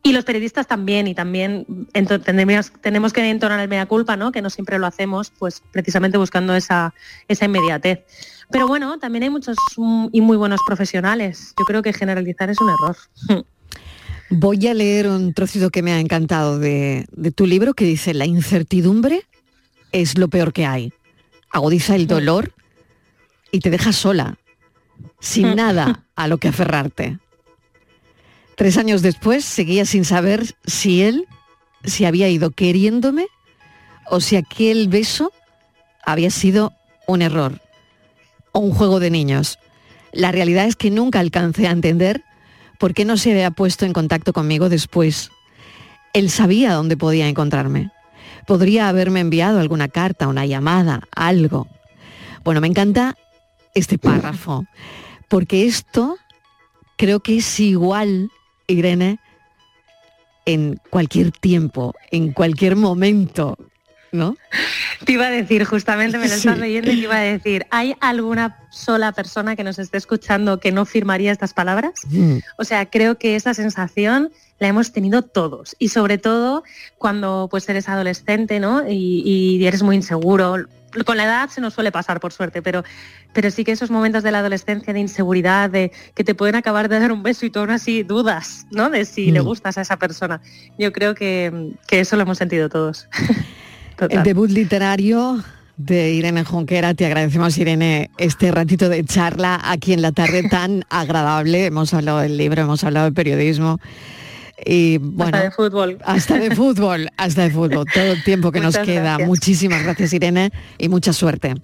[0.04, 4.32] Y los periodistas también, y también tendríamos- tenemos que entonar el mea culpa, ¿no?
[4.32, 6.92] Que no siempre lo hacemos, pues precisamente buscando esa,
[7.28, 8.00] esa inmediatez.
[8.52, 11.54] Pero bueno, también hay muchos mm, y muy buenos profesionales.
[11.58, 12.96] Yo creo que generalizar es un error.
[14.30, 18.14] Voy a leer un trocito que me ha encantado de, de tu libro que dice,
[18.14, 19.26] la incertidumbre
[19.90, 20.92] es lo peor que hay.
[21.50, 22.52] Agudiza el dolor
[23.50, 24.38] y te deja sola,
[25.20, 27.18] sin nada a lo que aferrarte.
[28.56, 31.26] Tres años después seguía sin saber si él
[31.84, 33.26] se había ido queriéndome
[34.08, 35.30] o si aquel beso
[36.04, 36.72] había sido
[37.06, 37.61] un error
[38.52, 39.58] o un juego de niños.
[40.12, 42.22] La realidad es que nunca alcancé a entender
[42.78, 45.30] por qué no se había puesto en contacto conmigo después.
[46.12, 47.90] Él sabía dónde podía encontrarme.
[48.46, 51.68] Podría haberme enviado alguna carta, una llamada, algo.
[52.44, 53.16] Bueno, me encanta
[53.74, 54.66] este párrafo,
[55.28, 56.16] porque esto
[56.96, 58.30] creo que es igual,
[58.66, 59.18] Irene,
[60.44, 63.56] en cualquier tiempo, en cualquier momento,
[64.12, 64.36] ¿no?
[65.04, 66.60] Te iba a decir, justamente me lo estás Sí.
[66.60, 70.70] leyendo y te iba a decir, ¿hay alguna sola persona que nos esté escuchando que
[70.70, 71.92] no firmaría estas palabras?
[72.10, 72.36] Mm.
[72.58, 76.62] O sea, creo que esa sensación la hemos tenido todos y sobre todo
[76.98, 78.88] cuando pues eres adolescente, ¿no?
[78.88, 79.22] Y,
[79.58, 80.56] y eres muy inseguro.
[81.06, 82.84] Con la edad se nos suele pasar, por suerte, pero,
[83.32, 86.90] pero sí que esos momentos de la adolescencia de inseguridad, de que te pueden acabar
[86.90, 88.90] de dar un beso y tú aún así dudas, ¿no?
[88.90, 89.44] De si le Mm.
[89.44, 90.42] gustas a esa persona.
[90.78, 93.08] Yo creo que, que eso lo hemos sentido todos.
[94.10, 95.42] El debut literario
[95.76, 96.94] de Irene Jonquera.
[96.94, 101.66] Te agradecemos, Irene, este ratito de charla aquí en la tarde tan agradable.
[101.66, 103.78] Hemos hablado del libro, hemos hablado de periodismo.
[104.64, 105.98] Y bueno, Hasta de fútbol.
[106.04, 107.86] Hasta de fútbol, hasta de fútbol.
[107.92, 109.02] Todo el tiempo que nos queda.
[109.02, 109.28] gracias.
[109.28, 111.54] Muchísimas gracias, Irene, y mucha suerte.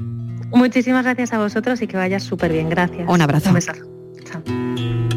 [0.51, 2.69] Muchísimas gracias a vosotros y que vaya súper bien.
[2.71, 3.09] Gracias.
[3.09, 3.51] Un abrazo.
[3.51, 3.85] Un besazo.
[4.25, 5.09] Chao.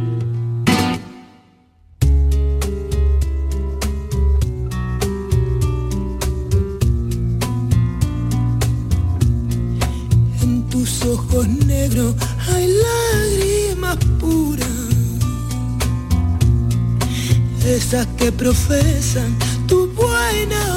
[10.82, 12.16] Tus ojos negros
[12.50, 14.68] hay lágrimas puras,
[17.64, 20.71] esas que profesan tu buena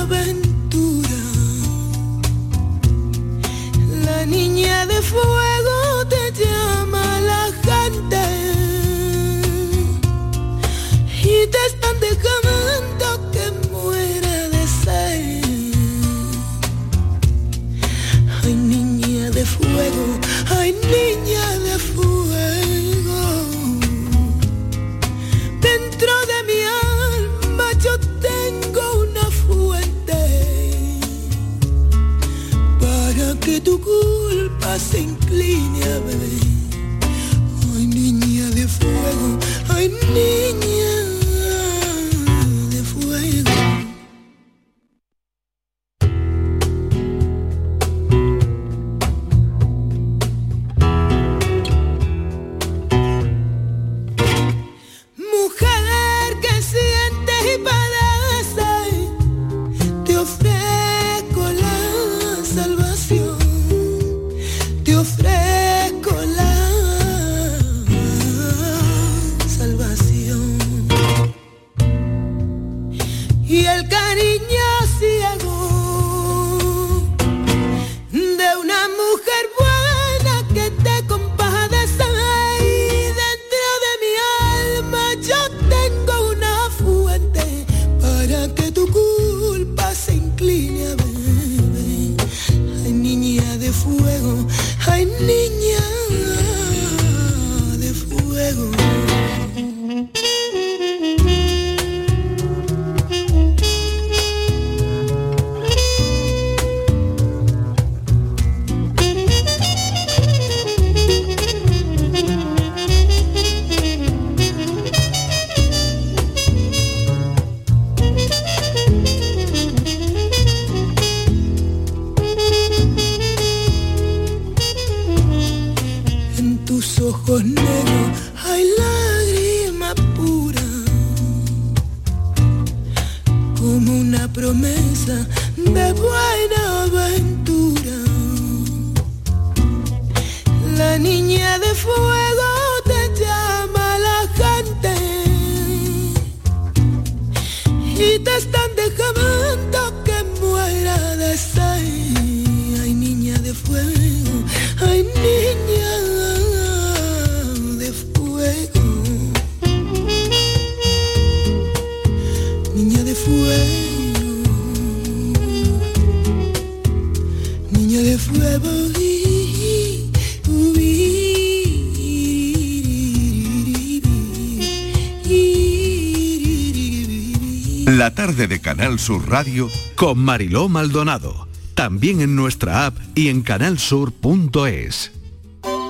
[179.04, 181.46] Sur Radio con Mariló Maldonado.
[181.74, 185.12] También en nuestra app y en canalsur.es.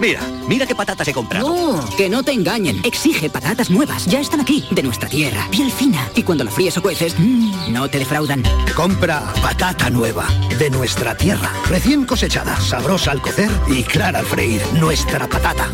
[0.00, 1.46] Mira, mira qué patatas he comprado.
[1.46, 2.80] No, que no te engañen.
[2.82, 4.06] Exige patatas nuevas.
[4.06, 5.46] Ya están aquí, de nuestra tierra.
[5.52, 6.10] Piel fina.
[6.16, 8.42] Y cuando la fríes o cueces, mmm, no te defraudan.
[8.74, 10.26] Compra patata nueva,
[10.58, 11.52] de nuestra tierra.
[11.68, 14.60] Recién cosechada, sabrosa al cocer y clara al freír.
[14.72, 15.70] Nuestra patata.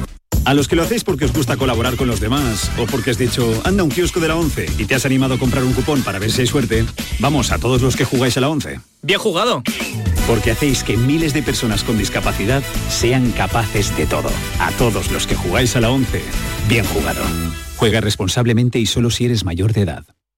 [0.51, 3.19] A los que lo hacéis porque os gusta colaborar con los demás o porque has
[3.19, 6.03] dicho, anda un kiosco de la 11 y te has animado a comprar un cupón
[6.03, 6.85] para ver si hay suerte,
[7.21, 8.81] vamos a todos los que jugáis a la 11.
[9.01, 9.63] Bien jugado.
[10.27, 14.31] Porque hacéis que miles de personas con discapacidad sean capaces de todo.
[14.59, 16.21] A todos los que jugáis a la 11,
[16.69, 17.23] bien jugado.
[17.77, 20.05] Juega responsablemente y solo si eres mayor de edad.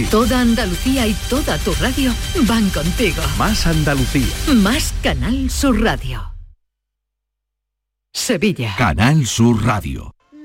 [0.00, 2.14] Toda Andalucía y toda tu radio
[2.48, 3.22] van contigo.
[3.36, 4.26] Más Andalucía.
[4.54, 6.32] Más Canal Sur Radio.
[8.14, 8.74] Sevilla.
[8.78, 10.11] Canal Sur Radio.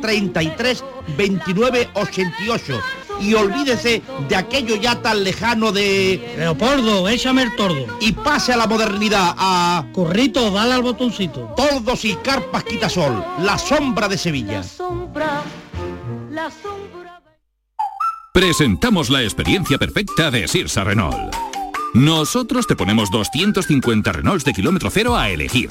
[0.00, 0.84] 33
[1.16, 2.80] 29 88
[3.20, 6.34] y olvídese de aquello ya tan lejano de...
[6.36, 7.86] Leopoldo, échame el tordo.
[8.00, 9.86] Y pase a la modernidad, a...
[9.92, 11.54] Corrito, dale al botoncito.
[11.56, 14.58] Tordos y carpas quitasol, la sombra de Sevilla.
[14.58, 15.42] La sombra,
[16.30, 17.22] la sombra.
[18.32, 21.34] Presentamos la experiencia perfecta de Sirsa Renault.
[21.94, 25.70] Nosotros te ponemos 250 Renaults de kilómetro cero a elegir.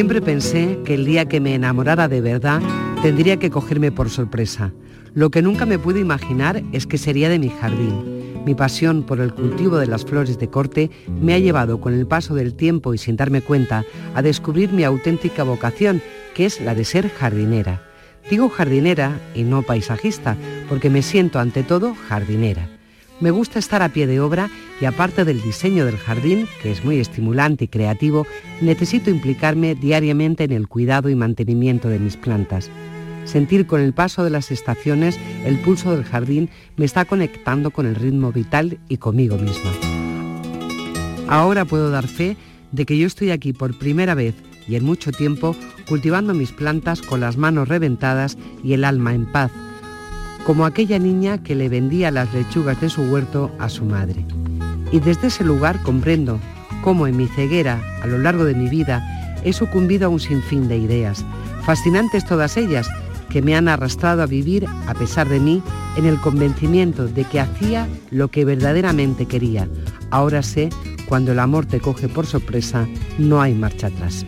[0.00, 2.62] Siempre pensé que el día que me enamorara de verdad
[3.02, 4.72] tendría que cogerme por sorpresa.
[5.12, 8.42] Lo que nunca me pude imaginar es que sería de mi jardín.
[8.46, 10.90] Mi pasión por el cultivo de las flores de corte
[11.20, 13.84] me ha llevado con el paso del tiempo y sin darme cuenta
[14.14, 16.00] a descubrir mi auténtica vocación,
[16.32, 17.82] que es la de ser jardinera.
[18.30, 20.34] Digo jardinera y no paisajista,
[20.70, 22.79] porque me siento ante todo jardinera.
[23.20, 24.48] Me gusta estar a pie de obra
[24.80, 28.26] y aparte del diseño del jardín, que es muy estimulante y creativo,
[28.62, 32.70] necesito implicarme diariamente en el cuidado y mantenimiento de mis plantas.
[33.26, 37.84] Sentir con el paso de las estaciones el pulso del jardín me está conectando con
[37.84, 39.70] el ritmo vital y conmigo misma.
[41.28, 42.38] Ahora puedo dar fe
[42.72, 44.34] de que yo estoy aquí por primera vez
[44.66, 45.54] y en mucho tiempo
[45.86, 49.52] cultivando mis plantas con las manos reventadas y el alma en paz,
[50.50, 54.26] como aquella niña que le vendía las lechugas de su huerto a su madre.
[54.90, 56.40] Y desde ese lugar comprendo
[56.82, 59.00] cómo en mi ceguera, a lo largo de mi vida,
[59.44, 61.24] he sucumbido a un sinfín de ideas,
[61.62, 62.88] fascinantes todas ellas,
[63.28, 65.62] que me han arrastrado a vivir, a pesar de mí,
[65.96, 69.68] en el convencimiento de que hacía lo que verdaderamente quería.
[70.10, 70.70] Ahora sé,
[71.06, 72.88] cuando el amor te coge por sorpresa,
[73.20, 74.26] no hay marcha atrás.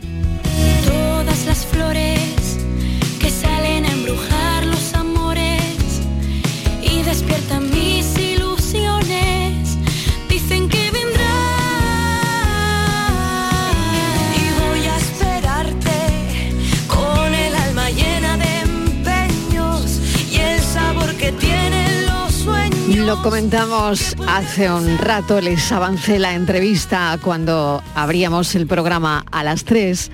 [23.23, 30.11] Comentamos hace un rato, les avancé la entrevista cuando abríamos el programa a las 3.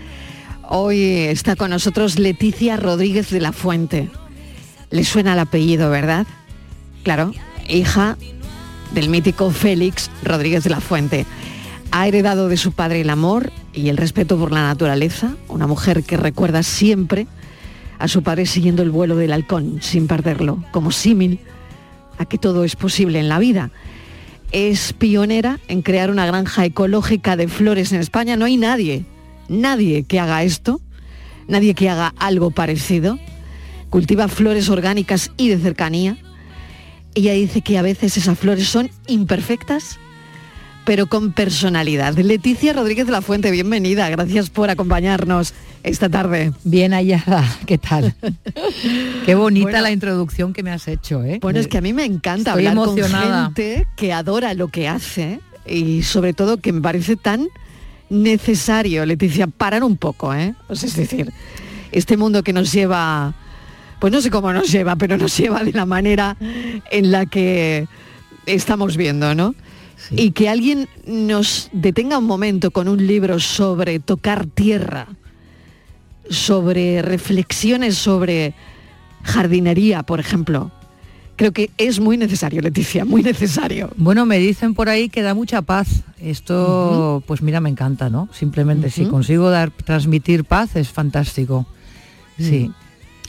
[0.69, 4.11] Hoy está con nosotros Leticia Rodríguez de la Fuente.
[4.91, 6.27] Le suena el apellido, ¿verdad?
[7.03, 7.33] Claro,
[7.67, 8.19] hija
[8.93, 11.25] del mítico Félix Rodríguez de la Fuente.
[11.91, 16.05] Ha heredado de su padre el amor y el respeto por la naturaleza, una mujer
[16.05, 17.27] que recuerda siempre
[17.99, 21.41] a su padre siguiendo el vuelo del halcón sin perderlo, como símil
[22.19, 23.71] a que todo es posible en la vida.
[24.53, 28.37] Es pionera en crear una granja ecológica de flores en España.
[28.37, 29.05] No hay nadie,
[29.49, 30.81] nadie que haga esto,
[31.47, 33.19] nadie que haga algo parecido.
[33.91, 36.19] Cultiva flores orgánicas y de cercanía.
[37.15, 39.99] Ella dice que a veces esas flores son imperfectas,
[40.89, 42.17] pero con personalidad.
[42.17, 44.09] Leticia Rodríguez de la Fuente, bienvenida.
[44.09, 46.55] Gracias por acompañarnos esta tarde.
[46.65, 48.15] Bien hallada, ¿qué tal?
[49.27, 51.41] Qué bonita la introducción que me has hecho, ¿eh?
[51.43, 53.45] Bueno, es que a mí me encanta Estoy hablar emocionada.
[53.45, 57.49] con gente que adora lo que hace y sobre todo que me parece tan
[58.09, 60.55] necesario, Leticia, parar un poco, ¿eh?
[60.69, 61.31] O sea, es decir,
[61.93, 63.35] este mundo que nos lleva,
[63.99, 66.39] pues no sé cómo nos lleva, pero nos lleva de la manera
[66.91, 67.87] en la que
[68.47, 69.55] estamos viendo, ¿no?
[70.11, 75.09] Y que alguien nos detenga un momento con un libro sobre tocar tierra,
[76.31, 78.55] sobre reflexiones sobre
[79.23, 80.71] jardinería, por ejemplo.
[81.37, 83.91] Creo que es muy necesario, Leticia, muy necesario.
[83.97, 86.03] Bueno, me dicen por ahí que da mucha paz.
[86.21, 88.29] Esto, pues mira, me encanta, ¿no?
[88.33, 91.67] Simplemente si consigo dar, transmitir paz es fantástico.
[92.39, 92.71] Sí.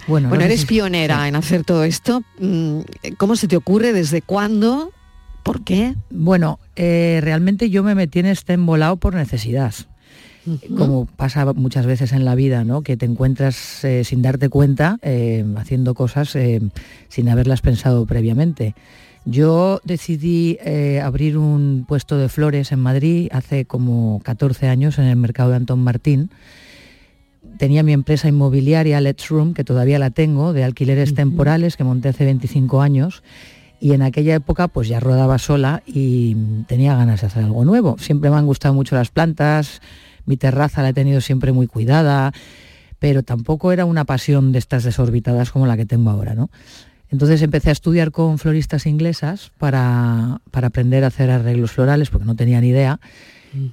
[0.08, 2.24] Bueno, Bueno, no sé eres si- pionera en hacer todo esto.
[2.40, 2.80] Mm,
[3.18, 3.94] ¿Cómo se te ocurre?
[3.94, 4.92] ¿Desde cuándo?
[5.50, 5.96] ¿Por qué?
[6.12, 9.74] Bueno, eh, realmente yo me metí en este embolado por necesidad.
[10.78, 12.84] Como pasa muchas veces en la vida, ¿no?
[12.84, 16.38] Que te encuentras eh, sin darte cuenta eh, haciendo cosas
[17.08, 18.76] sin haberlas pensado previamente.
[19.26, 20.60] Yo decidí
[21.02, 25.56] abrir un puesto de flores en Madrid hace como 14 años en el mercado de
[25.56, 26.30] Antón Martín.
[27.58, 32.10] Tenía mi empresa inmobiliaria Let's Room, que todavía la tengo, de alquileres temporales, que monté
[32.10, 33.24] hace 25 años.
[33.80, 36.36] Y en aquella época pues ya rodaba sola y
[36.68, 37.98] tenía ganas de hacer algo nuevo.
[38.00, 39.82] Siempre me han gustado mucho las plantas,
[40.26, 42.34] mi terraza la he tenido siempre muy cuidada,
[43.00, 46.50] pero tampoco era una pasión de estas desorbitadas como la que tengo ahora, ¿no?
[47.12, 52.26] Entonces empecé a estudiar con floristas inglesas para, para aprender a hacer arreglos florales, porque
[52.26, 53.00] no tenía ni idea.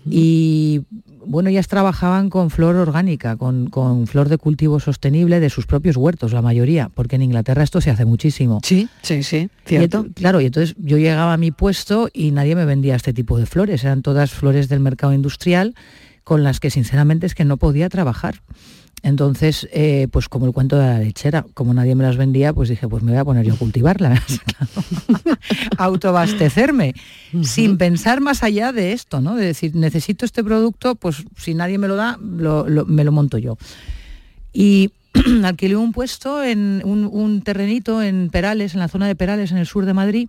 [0.09, 0.83] Y
[1.27, 5.97] bueno, ellas trabajaban con flor orgánica, con, con flor de cultivo sostenible de sus propios
[5.97, 8.61] huertos, la mayoría, porque en Inglaterra esto se hace muchísimo.
[8.62, 10.07] Sí, sí, sí, cierto.
[10.14, 13.47] claro, y entonces yo llegaba a mi puesto y nadie me vendía este tipo de
[13.47, 15.74] flores, eran todas flores del mercado industrial
[16.22, 18.43] con las que sinceramente es que no podía trabajar.
[19.07, 22.69] Entonces, eh, pues como el cuento de la lechera, como nadie me las vendía, pues
[22.69, 25.39] dije, pues me voy a poner yo a cultivarlas, claro.
[25.79, 26.93] autoabastecerme,
[27.43, 29.37] sin pensar más allá de esto, ¿no?
[29.37, 33.13] De decir, necesito este producto, pues si nadie me lo da, lo- lo- me lo
[33.13, 33.57] monto yo.
[34.53, 34.91] Y
[35.45, 39.59] alquilé un puesto en un, un terrenito en Perales, en la zona de Perales, en
[39.59, 40.29] el sur de Madrid.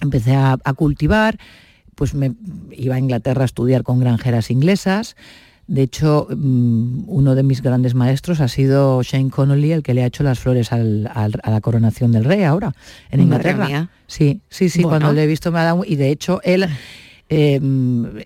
[0.00, 1.38] Empecé a, a cultivar,
[1.94, 2.32] pues me
[2.72, 5.14] iba a Inglaterra a estudiar con granjeras inglesas.
[5.68, 10.02] De hecho, mm, uno de mis grandes maestros ha sido Shane Connolly, el que le
[10.02, 12.74] ha hecho las flores al- al- a la coronación del rey ahora,
[13.10, 13.66] en Inglaterra.
[14.06, 14.98] Sí, sí, sí, Bueno.
[14.98, 15.84] cuando le he visto me ha dado...
[15.86, 16.66] Y de hecho, él...
[17.34, 17.60] eh,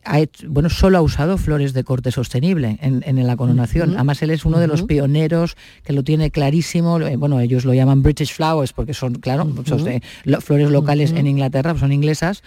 [0.04, 3.94] ha hecho- bueno, solo ha usado flores de corte sostenible en, en la coronación.
[3.94, 6.98] Además, él es uno de los pioneros que lo tiene clarísimo.
[7.00, 11.12] Eh, Bueno, ellos lo llaman British Flowers porque son, claro, son de- lo- flores locales
[11.12, 12.42] en Inglaterra, son inglesas.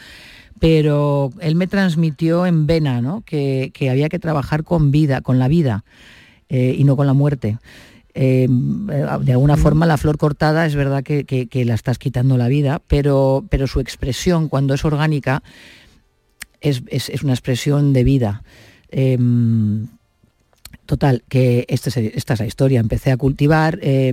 [0.59, 3.21] Pero él me transmitió en vena ¿no?
[3.25, 5.83] que, que había que trabajar con vida, con la vida
[6.49, 7.57] eh, y no con la muerte.
[8.13, 12.37] Eh, de alguna forma la flor cortada es verdad que, que- que la estás quitando
[12.37, 15.43] la vida, pero, pero su expresión cuando es orgánica
[16.59, 18.43] es, es- es una expresión de vida.
[18.89, 19.87] Em,
[20.89, 22.79] Total, que este es- esta es la historia.
[22.79, 24.11] Empecé a cultivar, eh,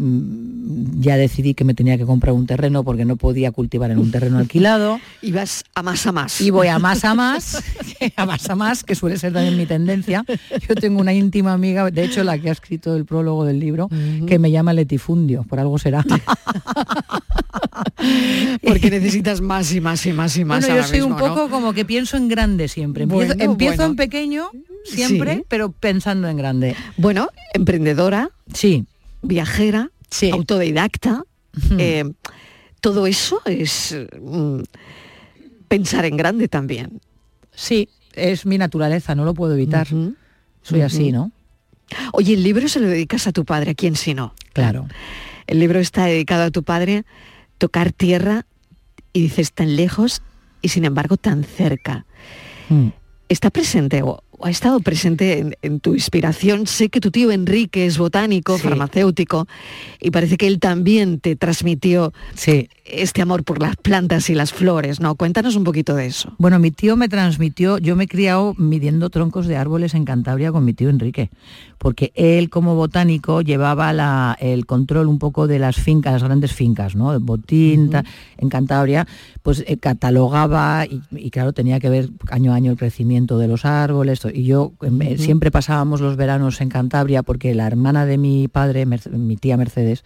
[1.00, 4.10] ya decidí que me tenía que comprar un terreno porque no podía cultivar en un
[4.10, 5.00] terreno alquilado.
[5.22, 6.38] Y vas a más a más.
[6.42, 7.62] Y voy a más a más,
[8.16, 10.22] a más a más, que suele ser también mi tendencia.
[10.68, 13.88] Yo tengo una íntima amiga, de hecho la que ha escrito el prólogo del libro,
[14.26, 16.04] que me llama letifundio, por algo será.
[18.62, 20.60] Porque necesitas más y más y más y más.
[20.66, 23.04] Bueno, yo soy un poco como que pienso en grande siempre.
[23.04, 23.90] Empiezo, Bueno, empiezo bueno.
[23.92, 24.50] en pequeño
[24.86, 25.44] siempre, Sí.
[25.48, 26.76] pero pensando en grande.
[26.96, 28.84] Bueno, emprendedora, sí,
[29.22, 30.30] viajera, Sí.
[30.30, 31.24] autodidacta.
[31.78, 32.04] eh,
[32.80, 34.60] todo eso es mm,
[35.68, 37.00] pensar en grande también.
[37.54, 39.88] Sí, es mi naturaleza, no lo puedo evitar.
[40.62, 41.12] Soy así.
[41.12, 41.32] ¿no?
[42.12, 44.34] Oye, el libro se lo dedicas a tu padre, ¿a quién si no?
[44.52, 44.86] Claro.
[45.46, 47.04] El libro está dedicado a tu padre,
[47.58, 48.46] tocar tierra
[49.12, 50.22] y dices tan lejos
[50.60, 52.04] y sin embargo tan cerca.
[52.68, 52.88] Mm.
[53.28, 56.66] ¿Está presente o ha estado presente en, en tu inspiración?
[56.66, 59.46] Sé que tu tío Enrique es botánico, farmacéutico,
[60.00, 62.12] y parece que él también te transmitió
[62.84, 65.14] este amor por las plantas y las flores, ¿no?
[65.16, 66.32] Cuéntanos un poquito de eso.
[66.38, 70.52] Bueno, mi tío me transmitió, yo me he criado midiendo troncos de árboles en Cantabria
[70.52, 71.30] con mi tío Enrique,
[71.78, 76.52] porque él como botánico llevaba la- el control un poco de las fincas, las grandes
[76.52, 77.18] fincas, ¿no?
[77.20, 77.90] Botín,
[78.38, 79.06] en Cantabria,
[79.46, 83.46] pues eh, catalogaba y, y, claro, tenía que ver año a año el crecimiento de
[83.46, 84.20] los árboles.
[84.34, 88.86] Y yo eh, siempre pasábamos los veranos en Cantabria porque la hermana de mi padre,
[88.86, 90.02] Merce- mi tía Mercedes,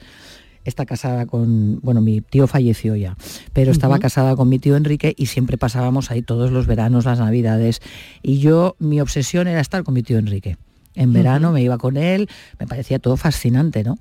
[0.67, 3.17] está casada con, bueno, mi tío falleció ya,
[3.55, 7.19] pero estaba casada con mi tío Enrique y siempre pasábamos ahí todos los veranos, las
[7.19, 7.81] navidades.
[8.23, 10.59] Y yo, mi obsesión era estar con mi tío Enrique.
[10.95, 12.29] En verano me iba con él,
[12.59, 13.97] me parecía todo fascinante, ¿no?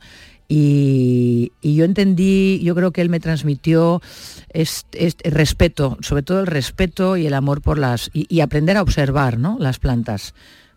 [0.52, 4.02] Y, yo entendí, yo creo que él me transmitió
[4.50, 8.82] este, este respeto, sobre todo el respeto y el amor por las, y, aprender a
[8.82, 9.58] observar, ¿no?
[9.60, 10.34] Las plantas.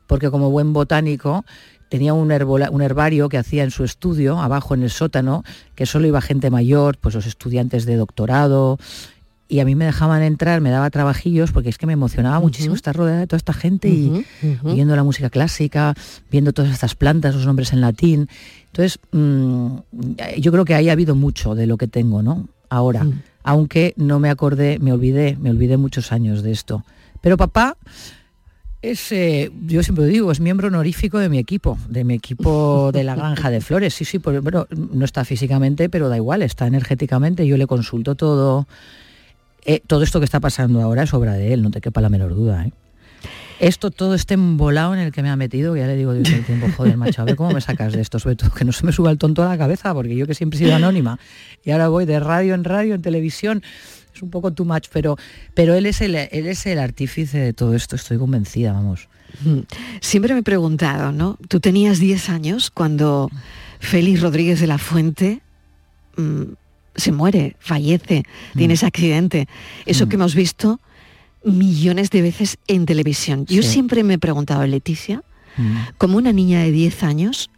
[0.06, 1.46] Porque como buen botánico,
[1.88, 5.42] tenía un, un herbario que hacía en su estudio, abajo en el sótano,
[5.74, 8.78] que solo iba gente mayor, pues los estudiantes de doctorado,
[9.52, 12.74] y a mí me dejaban entrar, me daba trabajillos, porque es que me emocionaba muchísimo
[12.74, 14.24] estar rodeada de toda esta gente y
[14.64, 15.92] oyendo la música clásica,
[16.30, 18.28] viendo todas estas plantas, los nombres en latín.
[18.68, 19.76] Entonces, mm,
[20.38, 22.48] yo creo que ahí ha habido mucho de lo que tengo, ¿no?
[22.70, 23.06] Ahora,
[23.42, 26.82] aunque no me acordé, me olvidé, me olvidé muchos años de esto.
[27.20, 27.76] Pero papá
[28.80, 32.90] es, eh, yo siempre lo digo, es miembro honorífico de mi equipo, de mi equipo
[32.90, 33.92] de la granja de flores.
[33.92, 37.46] Sí, sí, pues, bueno, no está físicamente, pero da igual, está energéticamente.
[37.46, 38.66] Yo le consulto todo.
[39.64, 42.08] Eh, todo esto que está pasando ahora es obra de él, no te quepa la
[42.08, 42.66] menor duda.
[42.66, 42.72] ¿eh?
[43.60, 46.44] Esto todo este embolado en el que me ha metido, ya le digo Dios el
[46.44, 48.84] tiempo, joder, macho, a ver cómo me sacas de esto, sobre todo que no se
[48.84, 51.20] me suba el tonto a la cabeza, porque yo que siempre he sido anónima
[51.64, 53.62] y ahora voy de radio en radio, en televisión,
[54.12, 55.16] es un poco too much, pero,
[55.54, 59.08] pero él, es el, él es el artífice de todo esto, estoy convencida, vamos.
[59.44, 59.60] Mm.
[60.00, 61.38] Siempre me he preguntado, ¿no?
[61.48, 63.30] Tú tenías 10 años cuando
[63.78, 65.40] Félix Rodríguez de la Fuente
[66.16, 66.42] mm,
[66.94, 68.24] se muere, fallece,
[68.56, 69.48] tiene ese accidente.
[69.86, 70.80] Eso que hemos visto
[71.44, 73.46] millones de veces en televisión.
[73.46, 73.68] Yo Sí.
[73.68, 75.22] siempre me he preguntado, Leticia,
[75.98, 77.50] ¿cómo una niña de 10 años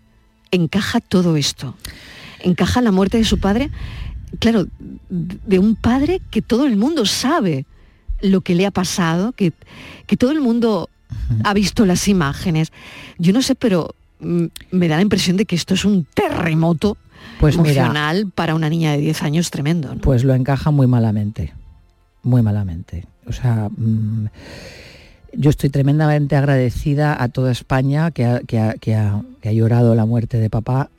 [0.51, 1.77] encaja todo esto?
[2.41, 3.71] Encaja la muerte de su padre,
[4.39, 4.67] claro,
[5.09, 7.67] de un padre que todo el mundo sabe
[8.21, 9.53] lo que le ha pasado, que,
[10.07, 10.89] que todo el mundo
[11.45, 12.73] ha visto las imágenes.
[13.19, 16.97] Yo no sé, pero mm, me da la impresión de que esto es un terremoto
[17.41, 19.95] Pues mira, emocional para una niña de 10 años tremendo.
[19.95, 20.01] ¿no?
[20.01, 21.53] Pues lo encaja muy malamente,
[22.23, 23.07] muy malamente.
[23.27, 24.27] O sea, mm,
[25.37, 29.53] yo estoy tremendamente agradecida a toda España que ha, que ha- que ha- que ha
[29.53, 30.91] llorado la muerte de papá,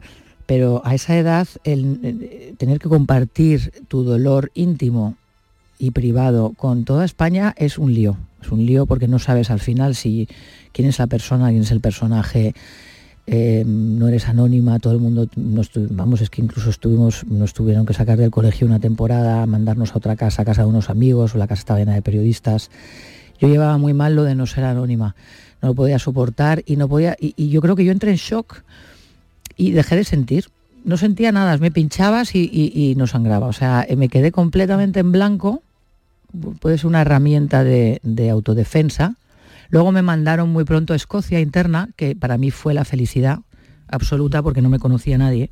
[0.46, 5.16] pero a esa edad el, eh, tener que compartir tu dolor íntimo
[5.80, 8.18] y privado con toda España es un lío.
[8.42, 10.28] Es un lío porque no sabes al final si
[10.72, 12.54] quién es la persona, quién es el personaje,
[13.28, 17.86] eh, no eres anónima, todo el mundo, nos vamos, es que incluso estuvimos, nos tuvieron
[17.86, 21.34] que sacar del colegio una temporada, mandarnos a otra casa, a casa de unos amigos,
[21.34, 22.70] o la casa estaba llena de periodistas.
[23.40, 25.16] Yo llevaba muy mal lo de no ser anónima,
[25.62, 28.64] no lo podía soportar y no podía, y, yo creo que yo entré en shock
[29.58, 30.50] y dejé de sentir.
[30.84, 33.48] No sentía nada, me pinchabas y, no sangraba.
[33.48, 35.64] O sea, eh, me quedé completamente en blanco.
[36.60, 39.16] Puede ser una herramienta de autodefensa.
[39.76, 43.40] Luego me mandaron muy pronto a Escocia interna, que para mí fue la felicidad
[43.90, 45.52] absoluta porque no me conocía nadie.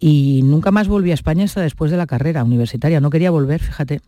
[0.00, 3.00] Y nunca más volví a España hasta después de la carrera universitaria.
[3.00, 4.00] No quería volver, fíjate.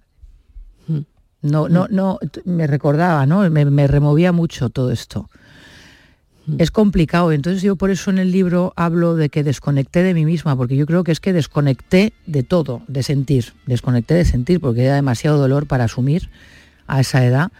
[1.43, 3.49] No, no, no, t- me recordaba, ¿no?
[3.51, 5.31] Me, me removía mucho todo esto.
[6.59, 10.25] Es complicado, entonces yo por eso en el libro hablo de que desconecté de mí
[10.25, 14.59] misma, porque yo creo que es que desconecté de todo, de sentir, desconecté de sentir,
[14.59, 16.31] porque era demasiado dolor para asumir
[16.89, 17.53] a esa edad,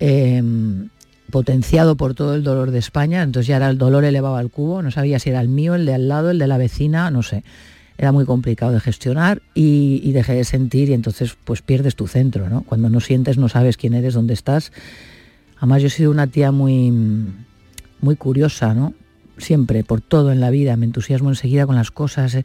[0.00, 0.42] eh,
[1.30, 4.82] potenciado por todo el dolor de España, entonces ya era el dolor elevado al cubo,
[4.82, 7.22] no sabía si era el mío, el de al lado, el de la vecina, no
[7.22, 7.44] sé.
[7.98, 12.06] Era muy complicado de gestionar y, y dejé de sentir y entonces pues pierdes tu
[12.06, 12.62] centro, ¿no?
[12.62, 14.72] Cuando no sientes no sabes quién eres, dónde estás.
[15.56, 16.92] Además yo he sido una tía muy
[18.00, 18.94] muy curiosa, ¿no?
[19.36, 22.34] Siempre, por todo en la vida, me entusiasmo enseguida con las cosas.
[22.34, 22.44] eh.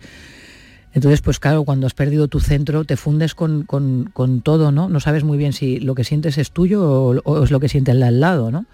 [0.93, 4.89] Entonces, pues claro, cuando has perdido tu centro, te fundes con, con- con todo, ¿no?
[4.89, 7.67] No sabes muy bien si lo que sientes es tuyo o, o es lo que
[7.69, 8.65] siente el al lado, ¿no?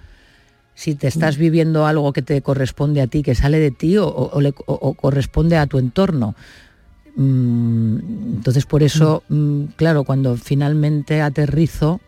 [0.75, 4.07] Si te estás viviendo algo que te corresponde a ti, que sale de ti o,
[4.07, 6.35] o le- o- o corresponde a tu entorno.
[7.15, 7.97] Mm,
[8.37, 11.99] Entonces, por eso, mm, claro, cuando finalmente aterrizo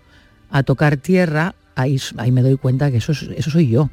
[0.49, 3.89] a tocar tierra, ahí, ahí me doy cuenta que eso, es- eso soy yo.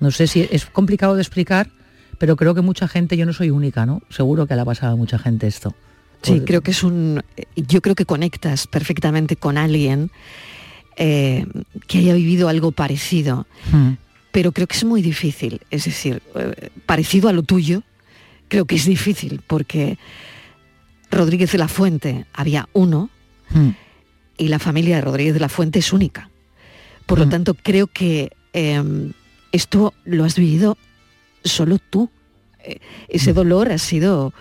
[0.00, 1.70] No sé si es complicado de explicar,
[2.20, 4.02] pero creo que mucha gente, yo no soy única, ¿no?
[4.10, 5.74] Seguro que le ha pasado a mucha gente esto.
[6.20, 7.22] Sí, creo que es un.
[7.56, 10.10] Yo creo que conectas perfectamente con alguien
[10.96, 11.46] eh,
[11.86, 13.46] que haya vivido algo parecido.
[13.72, 13.92] Mm.
[14.32, 15.62] Pero creo que es muy difícil.
[15.70, 17.84] Es decir, eh, parecido a lo tuyo,
[18.48, 19.96] creo que es difícil porque
[21.10, 23.08] Rodríguez de la Fuente había uno
[23.52, 23.70] Mm.
[24.36, 26.28] y la familia de Rodríguez de la Fuente es única.
[27.06, 29.10] Por lo tanto, creo que eh,
[29.52, 30.76] esto lo has vivido
[31.44, 32.10] solo tú.
[32.62, 32.78] Eh,
[33.08, 34.32] ese dolor ha sido,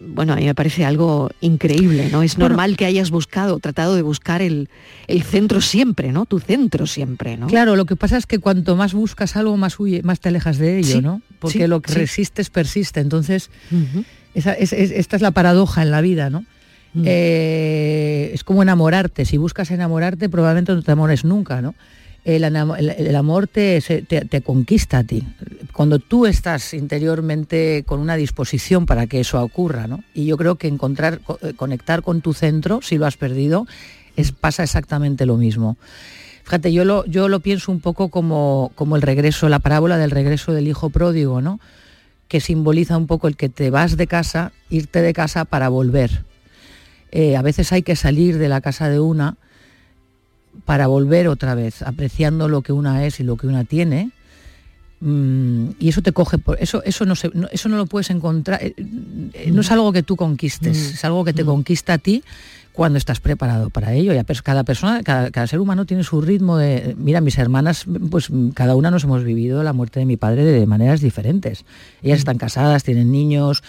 [0.00, 2.22] bueno, a mí me parece algo increíble, ¿no?
[2.22, 2.48] Es Bueno.
[2.50, 4.70] normal que hayas buscado, tratado de buscar el,
[5.06, 6.24] el centro siempre, ¿no?
[6.24, 7.46] Tu centro siempre, ¿no?
[7.46, 10.56] Claro, lo que pasa es que cuanto más buscas algo, más huye, más te alejas
[10.58, 11.20] de ello, Sí, ¿no?
[11.38, 11.98] Porque sí, lo que sí.
[11.98, 13.00] resistes persiste.
[13.00, 14.04] Entonces, Ujú.
[14.34, 16.44] esa- es- es- esta es la paradoja en la vida, ¿no?
[16.94, 17.02] Mm.
[17.04, 19.26] Eh, es como enamorarte.
[19.26, 21.74] Si buscas enamorarte, probablemente no te amores nunca, ¿no?
[22.26, 25.22] El, el- el amor te, te- conquista a ti.
[25.72, 30.02] Cuando tú estás interiormente con una disposición para que eso ocurra, ¿no?
[30.12, 33.66] Y yo creo que encontrar, co- eh, conectar con tu centro, si lo has perdido,
[34.16, 35.76] es, pasa exactamente lo mismo.
[36.42, 40.10] Fíjate, yo lo, yo lo pienso un poco como, como el regreso, la parábola del
[40.10, 41.60] regreso del hijo pródigo, ¿no?
[42.26, 46.24] Que simboliza un poco el que te vas de casa, irte de casa para volver.
[47.12, 49.36] Eh, a veces hay que salir de la casa de una
[50.64, 54.10] para volver otra vez, apreciando lo que una es y lo que una tiene.
[55.00, 58.08] Mm, y eso te coge por eso eso no, se- no- eso no lo puedes
[58.08, 58.72] encontrar eh,
[59.34, 60.94] eh, no es algo que tú conquistes Mm.
[60.94, 62.24] es algo que te conquista a ti
[62.72, 66.02] cuando estás preparado para ello y a pers- cada persona cada, cada ser humano tiene
[66.02, 70.00] su ritmo de mira mis hermanas pues mm, cada una nos hemos vivido la muerte
[70.00, 71.66] de mi padre de maneras diferentes
[72.02, 73.62] ellas están casadas tienen niños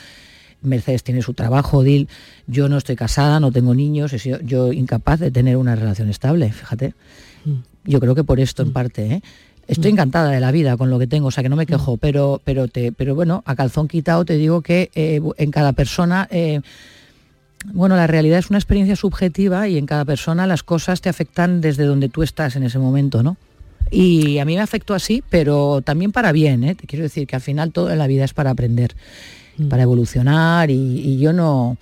[0.62, 2.08] Mercedes tiene su trabajo, Dil,
[2.48, 6.10] yo no estoy casada, no tengo niños, he sido yo incapaz de tener una relación
[6.10, 6.94] estable, fíjate.
[7.86, 9.22] Yo creo que por esto en parte, ¿eh?
[9.68, 11.98] Estoy encantada de la vida con lo que tengo, o sea que no me quejo,
[11.98, 16.26] pero, pero, te, pero bueno, a calzón quitado te digo que eh, en cada persona,
[16.32, 16.62] eh,
[17.74, 21.60] bueno, la realidad es una experiencia subjetiva y en cada persona las cosas te afectan
[21.60, 23.36] desde donde tú estás en ese momento, ¿no?
[23.92, 26.76] Y a mí me afectó así, pero también para bien, ¿eh?
[26.76, 28.96] Te quiero decir que al final todo en la vida es para aprender,
[29.70, 31.78] para evolucionar y, yo no,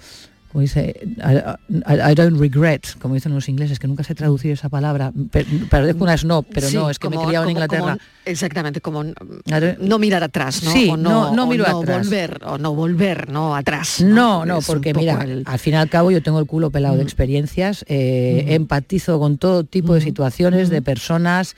[0.56, 4.70] como dice, I, I- don't regret, como dicen los ingleses, que nunca sé traducir esa
[4.70, 7.82] palabra, per- parezco una snob, pero Sí, no, es que me he criado en Inglaterra.
[7.82, 10.72] como- exactamente, como no mirar atrás, ¿no?
[10.72, 12.06] Sí, O no- no o miro atrás.
[12.08, 14.00] volver, o no volver, no atrás.
[14.02, 16.70] No, no, Es porque mira, el- al fin y al cabo yo tengo el culo
[16.70, 21.58] pelado de experiencias, eh, empatizo con todo tipo de situaciones, de personas,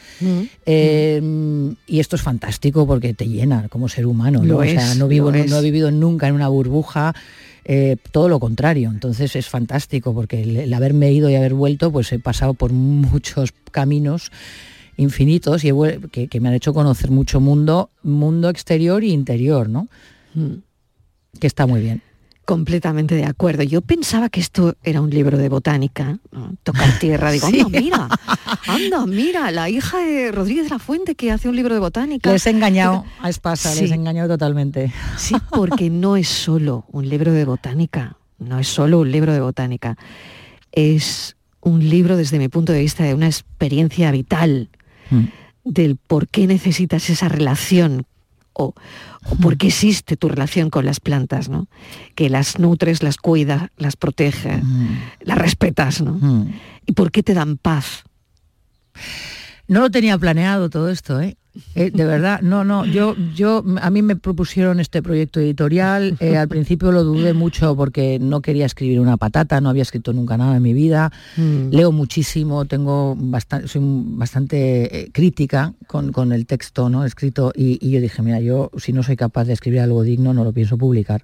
[0.65, 1.21] eh,
[1.85, 4.45] y esto es fantástico porque te llena como ser humano, ¿no?
[4.45, 5.61] Lo o sea, es, no vivo, no he es.
[5.61, 7.13] vivido nunca en una burbuja.
[7.69, 11.91] Eh, todo lo contrario, entonces es fantástico porque el, el haberme ido y haber vuelto,
[11.91, 14.31] pues he pasado por muchos caminos
[14.95, 19.07] infinitos y he vuel- que, que me han hecho conocer mucho mundo, mundo exterior e
[19.07, 19.87] interior, ¿no?
[20.33, 20.53] Mm.
[21.39, 22.01] Que está muy bien.
[22.47, 23.63] Completamente de acuerdo.
[23.63, 26.53] Yo pensaba que esto era un libro de botánica, ¿no?
[26.63, 27.29] tocar tierra.
[27.31, 27.59] Digo, Sí.
[27.59, 28.07] anda, mira,
[28.67, 32.31] anda, mira, la hija de Rodríguez de la Fuente que hace un libro de botánica.
[32.31, 33.81] Les he engañado a Espasa, Sí.
[33.81, 34.93] les he engañado totalmente.
[35.17, 39.41] Sí, porque no es solo un libro de botánica, no es solo un libro de
[39.41, 39.97] botánica,
[40.71, 44.69] es un libro desde mi punto de vista de una experiencia vital
[45.09, 45.25] Mm.
[45.65, 48.05] del por qué necesitas esa relación
[48.57, 48.73] o,
[49.29, 51.67] o por qué existe tu relación con las plantas, ¿no?
[52.15, 54.61] Que las nutres, las cuidas, las proteges,
[55.21, 56.13] las respetas, ¿no?
[56.13, 56.53] Mm.
[56.85, 58.03] Y por qué te dan paz.
[59.67, 61.37] No lo tenía planeado todo esto, ¿eh?
[61.75, 66.37] Eh, de verdad, no, no, yo, yo, a mí me propusieron este proyecto editorial, eh,
[66.37, 70.37] al principio lo dudé mucho porque no quería escribir una patata, no había escrito nunca
[70.37, 71.69] nada en mi vida, Mm.
[71.71, 77.05] leo muchísimo, tengo bastante, soy bastante eh, crítica con, con el texto ¿no?
[77.05, 80.33] escrito y, y yo dije, mira, yo si no soy capaz de escribir algo digno
[80.33, 81.23] no lo pienso publicar.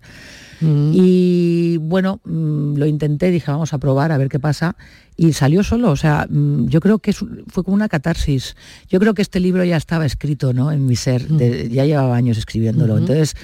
[0.93, 4.75] Y bueno, mm, lo intenté, dije, vamos a probar a ver qué pasa.
[5.15, 8.55] Y salió solo, o sea, mm, yo creo que fue como una catarsis.
[8.89, 10.71] Yo creo que este libro ya estaba escrito, ¿no?
[10.71, 12.97] En mi ser, de- ya llevaba años escribiéndolo.
[12.97, 13.35] Entonces,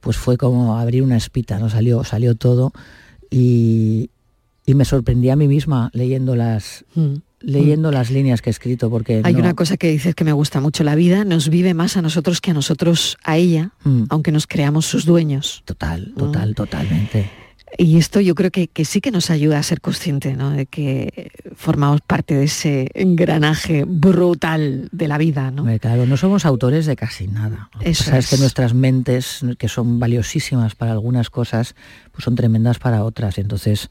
[0.00, 1.68] pues fue como abrir una espita, ¿no?
[1.68, 2.72] Salió, salió todo.
[3.30, 4.10] Y,
[4.64, 6.84] y me sorprendí a mí misma leyendo las,
[7.40, 9.26] leyendo las líneas que he escrito, porque Mm.
[9.26, 11.96] Hay no- una cosa que dices que me gusta mucho, la vida nos vive más
[11.96, 14.04] a nosotros que a nosotros a ella, Mm.
[14.10, 15.62] aunque nos creamos sus dueños.
[15.64, 17.30] Total, total, totalmente.
[17.76, 20.50] Y esto yo creo que, que sí que nos ayuda a ser consciente, ¿no?
[20.50, 25.66] De que formamos parte de ese engranaje brutal de la vida, ¿no?
[25.78, 27.68] Claro, no somos autores de casi nada.
[27.82, 28.40] Eso pasa es que es.
[28.40, 31.74] nuestras mentes, que son valiosísimas para algunas cosas,
[32.18, 33.38] pues son tremendas para otras.
[33.38, 33.90] Y entonces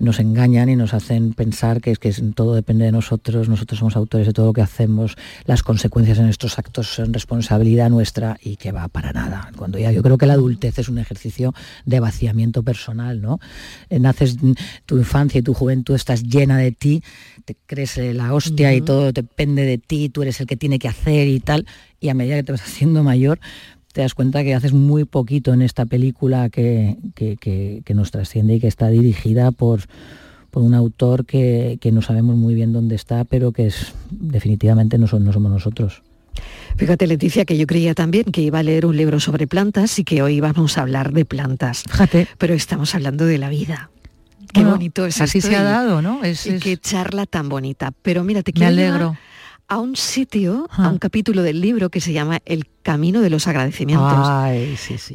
[0.00, 3.94] nos engañan y nos hacen pensar que es que todo depende de nosotros, nosotros somos
[3.94, 8.56] autores de todo lo que hacemos, las consecuencias de nuestros actos son responsabilidad nuestra y
[8.56, 9.52] que va para nada.
[9.56, 11.54] Cuando ya yo creo que la adultez es un ejercicio
[11.86, 13.38] de vaciamiento personal, ¿no?
[13.90, 14.38] Eh, naces
[14.84, 17.04] tu infancia y tu juventud estás llena de ti,
[17.44, 20.88] te crees la hostia y todo depende de ti, tú eres el que tiene que
[20.88, 21.64] hacer y tal,
[22.00, 23.38] y a medida que te vas haciendo mayor,
[23.98, 26.96] te das cuenta que haces muy poquito en esta película que,
[27.96, 29.80] nos trasciende y que está dirigida por,
[30.52, 35.08] por un autor que, no sabemos muy bien dónde está, pero que es definitivamente no,
[35.18, 36.04] no somos nosotros.
[36.76, 40.04] Fíjate, Leticia, que yo creía también que iba a leer un libro sobre plantas y
[40.04, 41.82] que hoy vamos a hablar de plantas.
[41.82, 42.28] Fíjate.
[42.38, 43.90] Pero estamos hablando de la vida.
[44.52, 46.22] Qué bonito es Así se ha dado, ¿no?
[46.22, 47.92] Es, Qué charla tan bonita.
[48.02, 49.16] Pero mira, te quiero Me alegro
[49.68, 53.46] a un sitio, a un capítulo del libro que se llama El Camino de los
[53.46, 54.26] Agradecimientos.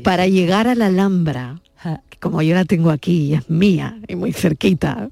[0.04, 1.60] Para llegar a la Alhambra,
[2.10, 5.10] que como yo la tengo aquí es mía y muy cerquita.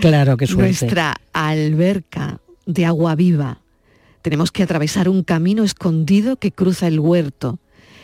[0.00, 3.60] claro, que Nuestra alberca de agua viva.
[4.22, 7.58] Tenemos que atravesar un camino escondido que cruza el huerto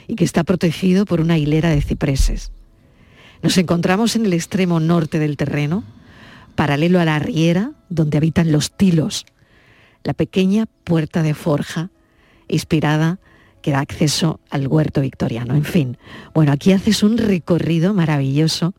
[0.06, 2.52] y que está protegido por una hilera de cipreses.
[3.42, 5.82] Nos encontramos en el extremo norte del terreno,
[6.54, 9.26] paralelo a la riera donde habitan los tilos,
[10.04, 11.90] la pequeña puerta de forja
[12.46, 13.18] inspirada
[13.62, 15.54] que da acceso al huerto victoriano.
[15.54, 15.96] En fin,
[16.34, 18.74] bueno, aquí haces un recorrido maravilloso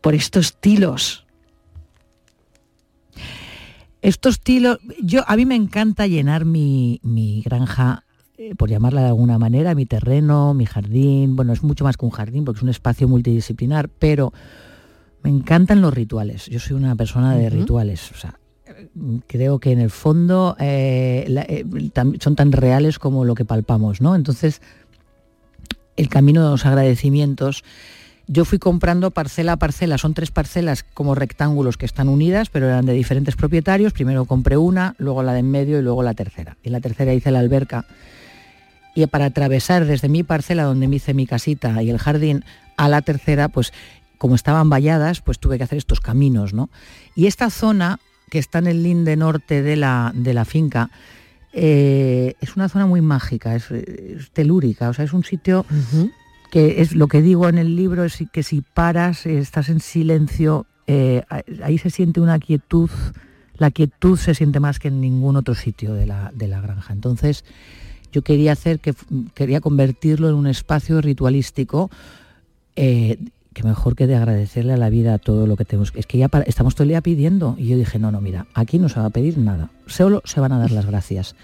[0.00, 1.24] por estos tilos.
[4.02, 6.98] Estos tilos, yo a mí me encanta llenar mi,
[7.44, 8.04] granja,
[8.36, 11.36] eh, por llamarla de alguna manera, mi terreno, mi jardín.
[11.36, 14.32] Bueno, es mucho más que un jardín porque es un espacio multidisciplinar, pero
[15.22, 16.46] me encantan los rituales.
[16.46, 18.10] Yo soy una persona de rituales.
[18.10, 18.40] O sea,
[19.26, 21.64] creo que en el fondo eh, eh,
[22.20, 24.14] son tan reales como lo que palpamos, ¿no?
[24.14, 24.60] Entonces,
[25.96, 27.64] el camino de los agradecimientos,
[28.26, 32.66] yo fui comprando parcela a parcela, son tres parcelas como rectángulos que están unidas, pero
[32.66, 33.92] eran de diferentes propietarios.
[33.92, 36.56] Primero compré una, luego la de en medio y luego la tercera.
[36.62, 37.84] Y en la tercera hice la alberca.
[38.94, 42.44] Y para atravesar desde mi parcela donde me hice mi casita y el jardín
[42.76, 43.72] a la tercera, pues
[44.18, 46.70] como estaban valladas, pues tuve que hacer estos caminos, ¿no?
[47.16, 47.98] Y esta zona
[48.32, 50.88] que está en el linde norte de la, de la finca,
[51.52, 53.68] eh, es una zona muy mágica, es,
[54.32, 55.66] telúrica, o sea, es un sitio
[56.50, 60.64] que es lo que digo en el libro, es que si paras, estás en silencio,
[60.86, 61.24] eh,
[61.62, 62.88] ahí se siente una quietud,
[63.58, 66.94] la quietud se siente más que en ningún otro sitio de la, de la granja.
[66.94, 67.44] Entonces,
[68.12, 68.94] yo quería hacer que
[69.34, 71.90] quería convertirlo en un espacio ritualístico
[72.76, 73.18] eh,
[73.52, 75.92] que mejor que de agradecerle a la vida todo lo que tenemos.
[75.94, 77.54] Es que ya estamos todo el día pidiendo.
[77.58, 79.70] Y yo dije, no, no, mira, aquí no se va a pedir nada.
[79.86, 81.34] Solo se van a dar las gracias.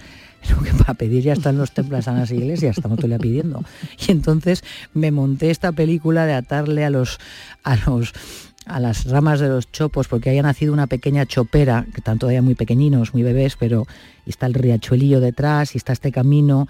[0.50, 3.18] Lo que para pedir ya están los templos, están las iglesias, estamos todo el día
[3.18, 3.64] pidiendo.
[4.06, 4.62] Y entonces
[4.94, 7.18] me monté esta película de atarle a los,
[7.64, 8.12] a los
[8.68, 12.42] a las ramas de los chopos, porque haya nacido una pequeña chopera, que están todavía
[12.42, 13.86] muy pequeñinos, muy bebés, pero
[14.26, 16.68] está el riachuelillo detrás y está este camino.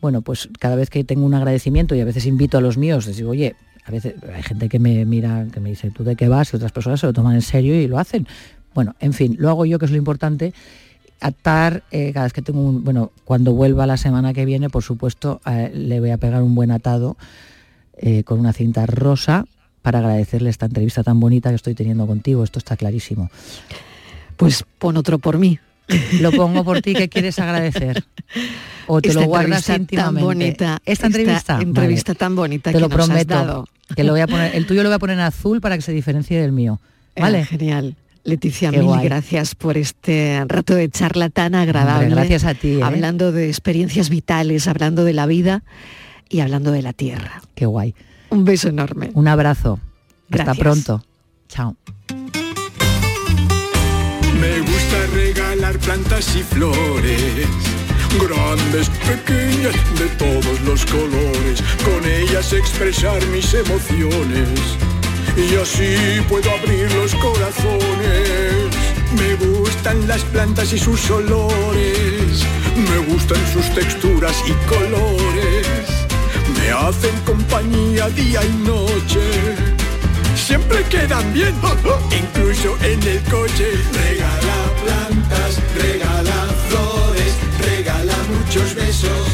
[0.00, 3.06] Bueno, pues cada vez que tengo un agradecimiento y a veces invito a los míos,
[3.06, 3.56] les digo, oye,
[3.90, 6.52] a veces hay gente que me mira, que me dice, ¿tú de qué vas?
[6.52, 8.26] Y otras personas se lo toman en serio y lo hacen.
[8.72, 10.54] Bueno, en fin, lo hago yo, que es lo importante,
[11.20, 14.84] atar eh, cada vez que tengo un, bueno, cuando vuelva la semana que viene, por
[14.84, 17.16] supuesto, eh, le voy a pegar un buen atado
[17.96, 19.44] eh, con una cinta rosa
[19.82, 22.44] para agradecerle esta entrevista tan bonita que estoy teniendo contigo.
[22.44, 23.28] Esto está clarísimo.
[24.36, 25.58] Pues pon otro por mí.
[26.20, 28.04] Lo pongo por ti que quieres agradecer.
[28.86, 29.96] O te lo guardas íntimamente.
[29.96, 31.58] Tan bonita, esta entrevista.
[31.60, 33.34] entrevista tan bonita te que lo nos prometo.
[33.34, 33.68] Has dado.
[33.94, 35.82] Que lo voy a poner, el tuyo lo voy a poner en azul para que
[35.82, 36.80] se diferencie del mío.
[37.14, 37.44] Eh, ¿Vale?
[37.44, 37.96] genial.
[38.22, 42.10] Leticia, mil gracias por este rato de charla tan agradable.
[42.10, 42.74] gracias a ti.
[42.74, 42.82] ¿eh?
[42.82, 45.62] Hablando de experiencias vitales, hablando de la vida
[46.28, 47.42] y hablando de la tierra.
[47.54, 47.94] Qué guay.
[48.28, 49.10] Un beso enorme.
[49.14, 49.80] Un abrazo.
[50.30, 51.02] Hasta pronto.
[51.48, 51.76] Chao.
[54.40, 57.46] Me gusta regalar plantas y flores,
[58.18, 64.58] grandes, pequeñas, de todos los colores, con ellas expresar mis emociones.
[65.36, 68.70] Y así puedo abrir los corazones.
[69.18, 72.42] Me gustan las plantas y sus olores,
[72.74, 75.86] me gustan sus texturas y colores.
[76.56, 79.79] Me hacen compañía día y noche
[80.50, 81.54] siempre quedan bien,
[82.22, 83.68] incluso en el coche.
[84.04, 85.52] Regala plantas,
[85.86, 86.38] regala
[86.68, 87.32] flores,
[87.70, 89.26] regala muchos besos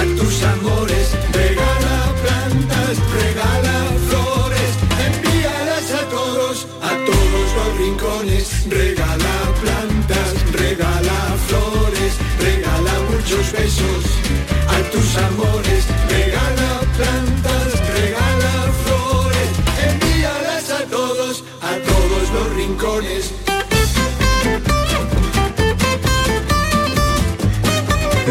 [0.00, 1.06] a tus amores.
[1.32, 3.76] Regala plantas, regala
[4.08, 4.72] flores,
[5.08, 8.46] envíalas a todos, a todos los rincones.
[8.68, 12.12] Regala plantas, regala flores,
[12.46, 14.11] regala muchos besos